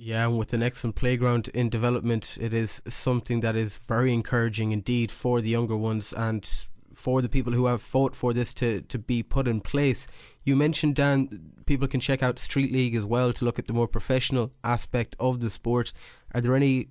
Yeah, 0.00 0.26
and 0.28 0.38
with 0.38 0.52
an 0.52 0.62
excellent 0.62 0.94
playground 0.94 1.48
in 1.48 1.68
development, 1.68 2.38
it 2.40 2.54
is 2.54 2.80
something 2.86 3.40
that 3.40 3.56
is 3.56 3.76
very 3.76 4.14
encouraging 4.14 4.70
indeed 4.70 5.10
for 5.10 5.40
the 5.40 5.48
younger 5.48 5.76
ones 5.76 6.12
and 6.12 6.48
for 6.94 7.20
the 7.20 7.28
people 7.28 7.52
who 7.52 7.66
have 7.66 7.82
fought 7.82 8.14
for 8.14 8.32
this 8.32 8.52
to, 8.54 8.80
to 8.82 8.98
be 8.98 9.22
put 9.22 9.48
in 9.48 9.60
place. 9.60 10.06
You 10.44 10.54
mentioned, 10.56 10.96
Dan, 10.96 11.52
people 11.66 11.88
can 11.88 12.00
check 12.00 12.22
out 12.22 12.38
Street 12.38 12.72
League 12.72 12.94
as 12.94 13.04
well 13.04 13.32
to 13.32 13.44
look 13.44 13.58
at 13.58 13.66
the 13.66 13.72
more 13.72 13.88
professional 13.88 14.52
aspect 14.62 15.16
of 15.18 15.40
the 15.40 15.50
sport. 15.50 15.92
Are 16.32 16.40
there 16.40 16.54
any 16.54 16.88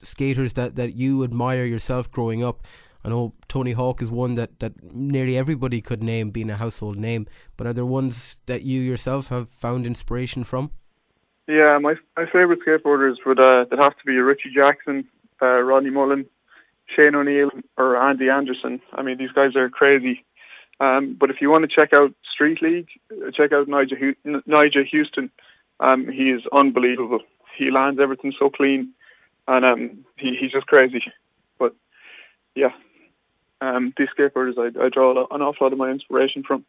skaters 0.00 0.54
that, 0.54 0.76
that 0.76 0.94
you 0.94 1.24
admire 1.24 1.64
yourself 1.64 2.10
growing 2.10 2.42
up? 2.42 2.66
I 3.06 3.08
know 3.08 3.34
Tony 3.46 3.70
Hawk 3.70 4.02
is 4.02 4.10
one 4.10 4.34
that, 4.34 4.58
that 4.58 4.72
nearly 4.92 5.38
everybody 5.38 5.80
could 5.80 6.02
name 6.02 6.30
being 6.30 6.50
a 6.50 6.56
household 6.56 6.96
name, 6.96 7.28
but 7.56 7.64
are 7.64 7.72
there 7.72 7.86
ones 7.86 8.36
that 8.46 8.62
you 8.62 8.80
yourself 8.80 9.28
have 9.28 9.48
found 9.48 9.86
inspiration 9.86 10.42
from? 10.42 10.72
Yeah, 11.46 11.78
my 11.78 11.94
my 12.16 12.26
favourite 12.26 12.58
skateboarders 12.66 13.24
would 13.24 13.38
uh, 13.38 13.66
that 13.70 13.78
have 13.78 13.96
to 13.96 14.04
be 14.04 14.18
Richie 14.18 14.50
Jackson, 14.52 15.06
uh, 15.40 15.60
Rodney 15.60 15.90
Mullen, 15.90 16.26
Shane 16.86 17.14
O'Neill, 17.14 17.52
or 17.78 17.96
Andy 17.96 18.28
Anderson. 18.28 18.80
I 18.92 19.02
mean, 19.02 19.18
these 19.18 19.30
guys 19.30 19.54
are 19.54 19.70
crazy. 19.70 20.24
Um, 20.80 21.14
but 21.14 21.30
if 21.30 21.40
you 21.40 21.48
want 21.48 21.62
to 21.62 21.74
check 21.74 21.92
out 21.92 22.12
Street 22.28 22.60
League, 22.60 22.88
uh, 23.12 23.30
check 23.30 23.52
out 23.52 23.68
Nyjah, 23.68 24.16
Nyjah 24.26 24.90
Huston. 24.90 25.30
Um, 25.78 26.08
he 26.08 26.30
is 26.32 26.42
unbelievable. 26.52 27.20
He 27.56 27.70
lands 27.70 28.00
everything 28.00 28.34
so 28.36 28.50
clean, 28.50 28.92
and 29.46 29.64
um, 29.64 30.04
he, 30.16 30.34
he's 30.34 30.50
just 30.50 30.66
crazy. 30.66 31.04
But 31.60 31.72
yeah, 32.56 32.72
um, 33.60 33.92
these 33.96 34.08
skateboarders 34.16 34.58
I, 34.58 34.84
I 34.84 34.88
draw 34.88 35.26
an 35.30 35.42
awful 35.42 35.66
lot 35.66 35.72
of 35.72 35.78
my 35.78 35.90
inspiration 35.90 36.42
from. 36.42 36.64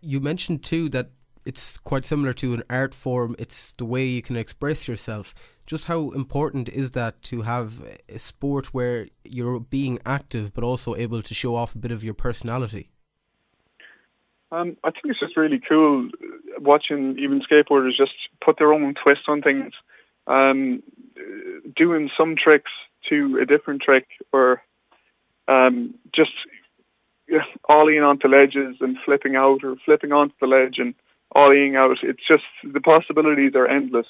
You 0.00 0.20
mentioned 0.20 0.62
too 0.62 0.88
that 0.90 1.10
it's 1.44 1.78
quite 1.78 2.04
similar 2.04 2.32
to 2.34 2.54
an 2.54 2.62
art 2.68 2.94
form. 2.94 3.36
It's 3.38 3.72
the 3.72 3.84
way 3.84 4.04
you 4.04 4.20
can 4.20 4.36
express 4.36 4.88
yourself. 4.88 5.34
Just 5.64 5.86
how 5.86 6.10
important 6.10 6.68
is 6.68 6.92
that 6.92 7.22
to 7.22 7.42
have 7.42 7.82
a 8.08 8.18
sport 8.18 8.74
where 8.74 9.08
you're 9.24 9.60
being 9.60 9.98
active 10.04 10.52
but 10.54 10.64
also 10.64 10.94
able 10.96 11.22
to 11.22 11.34
show 11.34 11.54
off 11.56 11.74
a 11.74 11.78
bit 11.78 11.92
of 11.92 12.04
your 12.04 12.14
personality? 12.14 12.90
Um, 14.52 14.76
I 14.84 14.90
think 14.90 15.06
it's 15.06 15.20
just 15.20 15.36
really 15.36 15.60
cool 15.60 16.08
watching 16.58 17.18
even 17.18 17.40
skateboarders 17.40 17.96
just 17.96 18.14
put 18.40 18.58
their 18.58 18.72
own 18.72 18.94
twist 18.94 19.22
on 19.28 19.42
things. 19.42 19.72
Um, 20.26 20.82
doing 21.74 22.10
some 22.16 22.36
tricks 22.36 22.70
to 23.08 23.38
a 23.40 23.46
different 23.46 23.82
trick 23.82 24.06
or 24.32 24.62
um, 25.48 25.94
just 26.12 26.32
ollieing 27.68 28.06
onto 28.06 28.28
ledges 28.28 28.76
and 28.80 28.98
flipping 29.04 29.36
out 29.36 29.64
or 29.64 29.76
flipping 29.84 30.12
onto 30.12 30.34
the 30.40 30.46
ledge 30.46 30.78
and 30.78 30.94
ollieing 31.34 31.76
out. 31.76 31.98
It's 32.02 32.26
just 32.26 32.44
the 32.64 32.80
possibilities 32.80 33.54
are 33.54 33.66
endless, 33.66 34.06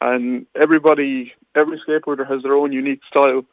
and 0.00 0.46
everybody, 0.54 1.32
every 1.54 1.80
skateboarder 1.80 2.28
has 2.28 2.42
their 2.42 2.54
own 2.54 2.72
unique 2.72 3.00
style. 3.08 3.44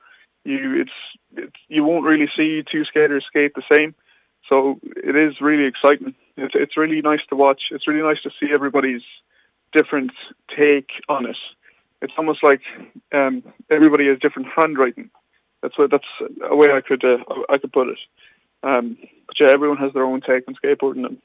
You, 0.44 0.82
it's, 0.82 0.92
it's 1.38 1.56
you 1.70 1.84
won't 1.84 2.06
really 2.06 2.30
see 2.36 2.64
two 2.70 2.86
skaters 2.86 3.26
skate 3.26 3.56
the 3.56 3.64
same, 3.70 3.96
so 4.50 4.80
it 4.84 5.16
is 5.16 5.40
really 5.42 5.66
exciting. 5.66 6.16
It's 6.36 6.54
it's 6.56 6.78
really 6.78 7.02
nice 7.02 7.26
to 7.30 7.36
watch. 7.36 7.64
It's 7.72 7.88
really 7.88 8.02
nice 8.02 8.22
to 8.24 8.32
see 8.40 8.52
everybody's 8.52 9.04
different 9.72 10.12
take 10.56 10.92
on 11.10 11.26
it. 11.26 11.38
It's 12.02 12.14
almost 12.18 12.44
like 12.44 12.62
um, 13.14 13.44
everybody 13.70 14.08
has 14.08 14.20
different 14.20 14.50
handwriting. 14.50 15.10
That's 15.64 15.78
what 15.78 15.90
that's 15.90 16.06
a 16.48 16.56
way 16.56 16.72
I 16.74 16.82
could 16.82 17.04
uh, 17.04 17.18
I 17.50 17.58
could 17.58 17.72
put 17.72 17.88
it. 17.88 17.98
Um, 18.64 18.98
but 19.28 19.40
yeah, 19.40 19.48
everyone 19.48 19.78
has 19.78 19.94
their 19.94 20.04
own 20.04 20.22
take 20.22 20.44
on 20.48 20.56
skateboarding, 20.56 21.06
and 21.06 21.18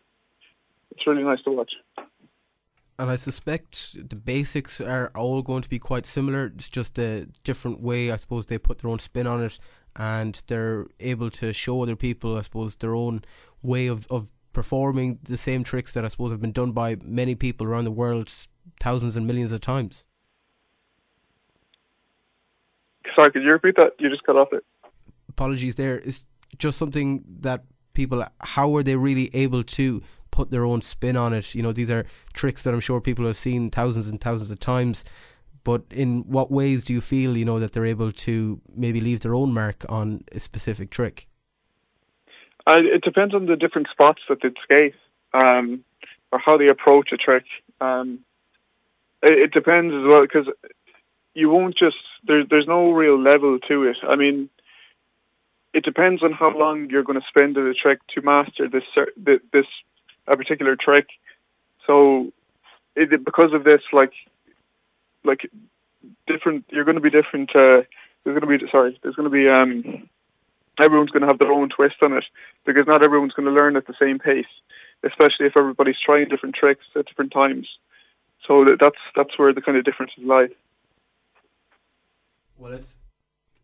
it's 0.92 1.06
really 1.06 1.24
nice 1.24 1.42
to 1.42 1.50
watch. 1.50 1.72
And 3.00 3.10
I 3.10 3.16
suspect 3.16 4.08
the 4.08 4.16
basics 4.16 4.80
are 4.80 5.10
all 5.14 5.42
going 5.42 5.62
to 5.62 5.68
be 5.68 5.78
quite 5.78 6.06
similar. 6.06 6.46
It's 6.46 6.68
just 6.68 6.98
a 6.98 7.26
different 7.44 7.80
way, 7.80 8.10
I 8.10 8.16
suppose. 8.16 8.46
They 8.46 8.58
put 8.58 8.78
their 8.78 8.90
own 8.90 8.98
spin 8.98 9.26
on 9.26 9.42
it, 9.42 9.58
and 9.94 10.40
they're 10.46 10.86
able 10.98 11.30
to 11.30 11.52
show 11.52 11.82
other 11.82 11.96
people, 11.96 12.36
I 12.36 12.42
suppose, 12.42 12.76
their 12.76 12.94
own 12.94 13.24
way 13.62 13.86
of, 13.86 14.06
of 14.08 14.32
performing 14.52 15.18
the 15.22 15.36
same 15.36 15.62
tricks 15.62 15.94
that 15.94 16.04
I 16.04 16.08
suppose 16.08 16.32
have 16.32 16.40
been 16.40 16.52
done 16.52 16.72
by 16.72 16.96
many 17.02 17.36
people 17.36 17.66
around 17.66 17.84
the 17.84 17.92
world 17.92 18.32
thousands 18.80 19.16
and 19.16 19.26
millions 19.26 19.52
of 19.52 19.60
times. 19.60 20.07
Sorry, 23.14 23.30
could 23.32 23.42
you 23.42 23.52
repeat 23.52 23.76
that? 23.76 23.94
You 23.98 24.08
just 24.10 24.24
cut 24.24 24.36
off 24.36 24.52
it. 24.52 24.64
Apologies 25.28 25.76
there. 25.76 25.98
It's 25.98 26.26
just 26.56 26.78
something 26.78 27.24
that 27.40 27.64
people, 27.94 28.24
how 28.40 28.74
are 28.76 28.82
they 28.82 28.96
really 28.96 29.30
able 29.34 29.62
to 29.62 30.02
put 30.30 30.50
their 30.50 30.64
own 30.64 30.82
spin 30.82 31.16
on 31.16 31.32
it? 31.32 31.54
You 31.54 31.62
know, 31.62 31.72
these 31.72 31.90
are 31.90 32.04
tricks 32.32 32.62
that 32.62 32.74
I'm 32.74 32.80
sure 32.80 33.00
people 33.00 33.26
have 33.26 33.36
seen 33.36 33.70
thousands 33.70 34.08
and 34.08 34.20
thousands 34.20 34.50
of 34.50 34.60
times. 34.60 35.04
But 35.64 35.82
in 35.90 36.22
what 36.26 36.50
ways 36.50 36.84
do 36.84 36.94
you 36.94 37.00
feel, 37.00 37.36
you 37.36 37.44
know, 37.44 37.58
that 37.58 37.72
they're 37.72 37.84
able 37.84 38.12
to 38.12 38.60
maybe 38.74 39.00
leave 39.00 39.20
their 39.20 39.34
own 39.34 39.52
mark 39.52 39.84
on 39.88 40.22
a 40.32 40.40
specific 40.40 40.90
trick? 40.90 41.26
Uh, 42.66 42.80
it 42.84 43.02
depends 43.02 43.34
on 43.34 43.46
the 43.46 43.56
different 43.56 43.88
spots 43.90 44.22
that 44.28 44.40
they 44.42 44.50
skate 44.62 44.94
um, 45.34 45.84
or 46.32 46.38
how 46.38 46.56
they 46.56 46.68
approach 46.68 47.12
a 47.12 47.16
trick. 47.16 47.44
Um, 47.80 48.20
it, 49.22 49.38
it 49.38 49.52
depends 49.52 49.94
as 49.94 50.04
well 50.04 50.22
because 50.22 50.46
you 51.34 51.50
won't 51.50 51.76
just 51.76 51.96
there's 52.24 52.48
there's 52.48 52.66
no 52.66 52.90
real 52.90 53.18
level 53.18 53.58
to 53.60 53.84
it. 53.84 53.98
I 54.02 54.16
mean, 54.16 54.48
it 55.72 55.84
depends 55.84 56.22
on 56.22 56.32
how 56.32 56.56
long 56.56 56.90
you're 56.90 57.02
going 57.02 57.20
to 57.20 57.26
spend 57.26 57.56
at 57.58 57.66
a 57.66 57.74
trick 57.74 58.00
to 58.14 58.22
master 58.22 58.68
this 58.68 58.84
this 59.52 59.66
a 60.26 60.36
particular 60.36 60.76
trick. 60.76 61.08
So, 61.86 62.32
it, 62.94 63.24
because 63.24 63.52
of 63.52 63.64
this, 63.64 63.82
like 63.92 64.12
like 65.24 65.50
different, 66.26 66.66
you're 66.70 66.84
going 66.84 66.96
to 66.96 67.00
be 67.00 67.10
different. 67.10 67.50
Uh, 67.50 67.82
there's 68.24 68.38
going 68.38 68.58
to 68.58 68.58
be 68.58 68.70
sorry, 68.70 68.98
there's 69.02 69.14
going 69.14 69.30
to 69.30 69.30
be 69.30 69.48
um, 69.48 70.08
everyone's 70.78 71.10
going 71.10 71.22
to 71.22 71.28
have 71.28 71.38
their 71.38 71.52
own 71.52 71.68
twist 71.68 71.96
on 72.02 72.12
it 72.12 72.24
because 72.64 72.86
not 72.86 73.02
everyone's 73.02 73.32
going 73.32 73.46
to 73.46 73.54
learn 73.54 73.76
at 73.76 73.86
the 73.86 73.94
same 74.00 74.18
pace, 74.18 74.46
especially 75.02 75.46
if 75.46 75.56
everybody's 75.56 75.98
trying 75.98 76.28
different 76.28 76.54
tricks 76.54 76.84
at 76.96 77.06
different 77.06 77.32
times. 77.32 77.68
So 78.46 78.76
that's 78.76 78.98
that's 79.14 79.38
where 79.38 79.52
the 79.52 79.62
kind 79.62 79.76
of 79.76 79.84
differences 79.84 80.24
lie. 80.24 80.48
Well, 82.58 82.72
it's 82.72 82.98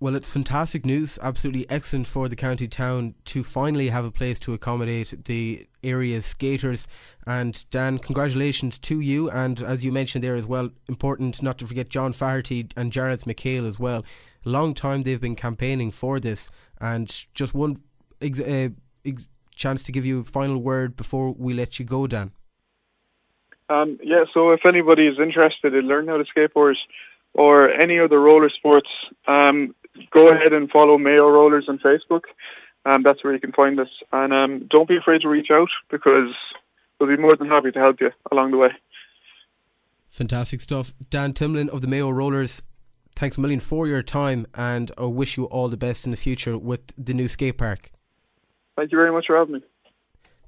well, 0.01 0.17
it's 0.17 0.29
fantastic 0.31 0.85
news. 0.85 1.19
Absolutely 1.23 1.69
excellent 1.71 2.07
for 2.07 2.29
the 2.29 2.37
county 2.37 2.69
town 2.69 3.15
to 3.27 3.43
finally 3.43 3.89
have 3.89 4.05
a 4.05 4.11
place 4.11 4.39
to 4.41 4.53
accommodate 4.53 5.25
the 5.25 5.67
area's 5.83 6.27
skaters. 6.27 6.87
And 7.27 7.65
Dan, 7.71 7.99
congratulations 7.99 8.77
to 8.79 9.01
you. 9.01 9.31
And 9.31 9.63
as 9.63 9.85
you 9.85 9.93
mentioned 9.93 10.23
there 10.23 10.35
as 10.35 10.47
well, 10.47 10.71
important 10.89 11.43
not 11.43 11.59
to 11.59 11.67
forget 11.67 11.89
John 11.89 12.13
Faherty 12.13 12.69
and 12.77 12.93
Jarlath 12.93 13.25
McHale 13.25 13.67
as 13.67 13.79
well. 13.79 14.05
Long 14.45 14.75
time 14.75 15.05
they've 15.05 15.21
been 15.21 15.37
campaigning 15.37 15.91
for 15.91 16.21
this. 16.21 16.51
And 16.81 17.09
just 17.33 17.55
one 17.55 17.79
ex- 18.21 18.41
uh, 18.41 18.71
ex- 19.07 19.29
chance 19.55 19.83
to 19.85 19.93
give 19.93 20.05
you 20.05 20.21
a 20.21 20.25
final 20.25 20.59
word 20.59 20.97
before 20.97 21.33
we 21.33 21.55
let 21.55 21.79
you 21.79 21.85
go, 21.85 22.07
Dan. 22.07 22.33
Um, 23.71 23.99
yeah, 24.03 24.25
so 24.35 24.51
if 24.51 24.67
anybody 24.67 25.07
is 25.07 25.19
interested 25.19 25.75
in 25.75 25.87
learning 25.87 26.11
how 26.11 26.19
to 26.19 26.25
skateboard, 26.25 26.75
or 27.35 27.71
any 27.71 27.99
other 27.99 28.21
roller 28.21 28.49
sports, 28.49 28.89
um, 29.27 29.75
go 30.11 30.29
ahead 30.29 30.53
and 30.53 30.71
follow 30.71 30.99
Mayo 30.99 31.29
Rollers 31.29 31.69
on 31.69 31.79
Facebook. 31.79 32.23
Um, 32.87 33.03
that's 33.03 33.25
where 33.25 33.33
you 33.33 33.41
can 33.41 33.53
find 33.53 33.79
us. 33.81 33.89
And 34.13 34.33
um, 34.33 34.67
don't 34.69 34.89
be 34.89 34.97
afraid 34.97 35.23
to 35.23 35.29
reach 35.29 35.51
out 35.51 35.71
because 35.91 36.35
we'll 36.99 37.09
be 37.09 37.21
more 37.21 37.37
than 37.37 37.49
happy 37.49 37.73
to 37.73 37.79
help 37.79 38.01
you 38.01 38.13
along 38.31 38.51
the 38.51 38.59
way. 38.59 38.71
Fantastic 40.09 40.61
stuff. 40.61 40.93
Dan 41.11 41.33
Timlin 41.33 41.69
of 41.69 41.81
the 41.81 41.89
Mayo 41.89 42.11
Rollers, 42.11 42.63
thanks 43.17 43.37
a 43.37 43.41
million 43.41 43.61
for 43.61 43.87
your 43.87 44.03
time 44.03 44.47
and 44.55 44.93
I 44.97 45.05
wish 45.05 45.37
you 45.37 45.47
all 45.47 45.69
the 45.69 45.77
best 45.77 46.05
in 46.05 46.11
the 46.11 46.17
future 46.17 46.57
with 46.57 46.93
the 46.97 47.15
new 47.15 47.27
skate 47.27 47.59
park. 47.59 47.91
Thank 48.77 48.93
you 48.93 48.99
very 48.99 49.13
much 49.13 49.27
for 49.27 49.37
having 49.37 49.55
me. 49.55 49.63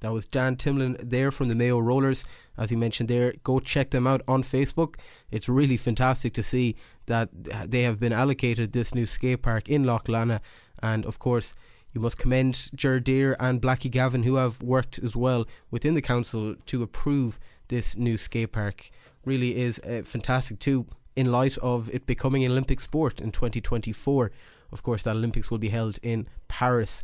That 0.01 0.11
was 0.11 0.25
Dan 0.25 0.55
Timlin 0.55 0.97
there 0.99 1.31
from 1.31 1.49
the 1.49 1.55
Mayo 1.55 1.79
Rollers. 1.79 2.25
As 2.57 2.71
you 2.71 2.77
mentioned 2.77 3.09
there, 3.09 3.33
go 3.43 3.59
check 3.59 3.91
them 3.91 4.07
out 4.07 4.21
on 4.27 4.43
Facebook. 4.43 4.95
It's 5.31 5.49
really 5.49 5.77
fantastic 5.77 6.33
to 6.33 6.43
see 6.43 6.75
that 7.07 7.29
they 7.69 7.83
have 7.83 7.99
been 7.99 8.13
allocated 8.13 8.71
this 8.71 8.93
new 8.93 9.05
skate 9.05 9.41
park 9.41 9.69
in 9.69 9.85
Lough 9.85 9.99
Lannagh. 10.07 10.41
And 10.81 11.05
of 11.05 11.19
course, 11.19 11.55
you 11.93 12.01
must 12.01 12.17
commend 12.17 12.69
Ger 12.75 12.99
Deere 12.99 13.35
and 13.39 13.61
Blackie 13.61 13.89
Gavin, 13.89 14.23
who 14.23 14.35
have 14.35 14.61
worked 14.61 14.99
as 14.99 15.15
well 15.15 15.47
within 15.71 15.95
the 15.95 16.01
council 16.01 16.55
to 16.65 16.83
approve 16.83 17.39
this 17.69 17.97
new 17.97 18.17
skate 18.17 18.51
park. 18.51 18.89
Really 19.25 19.57
is 19.57 19.79
uh, 19.79 20.03
fantastic 20.05 20.59
too, 20.59 20.85
in 21.15 21.31
light 21.31 21.57
of 21.57 21.89
it 21.93 22.05
becoming 22.05 22.43
an 22.43 22.51
Olympic 22.51 22.79
sport 22.79 23.19
in 23.19 23.31
2024. 23.31 24.31
Of 24.71 24.83
course, 24.83 25.03
that 25.03 25.15
Olympics 25.15 25.49
will 25.49 25.57
be 25.57 25.69
held 25.69 25.97
in 26.03 26.27
Paris 26.47 27.03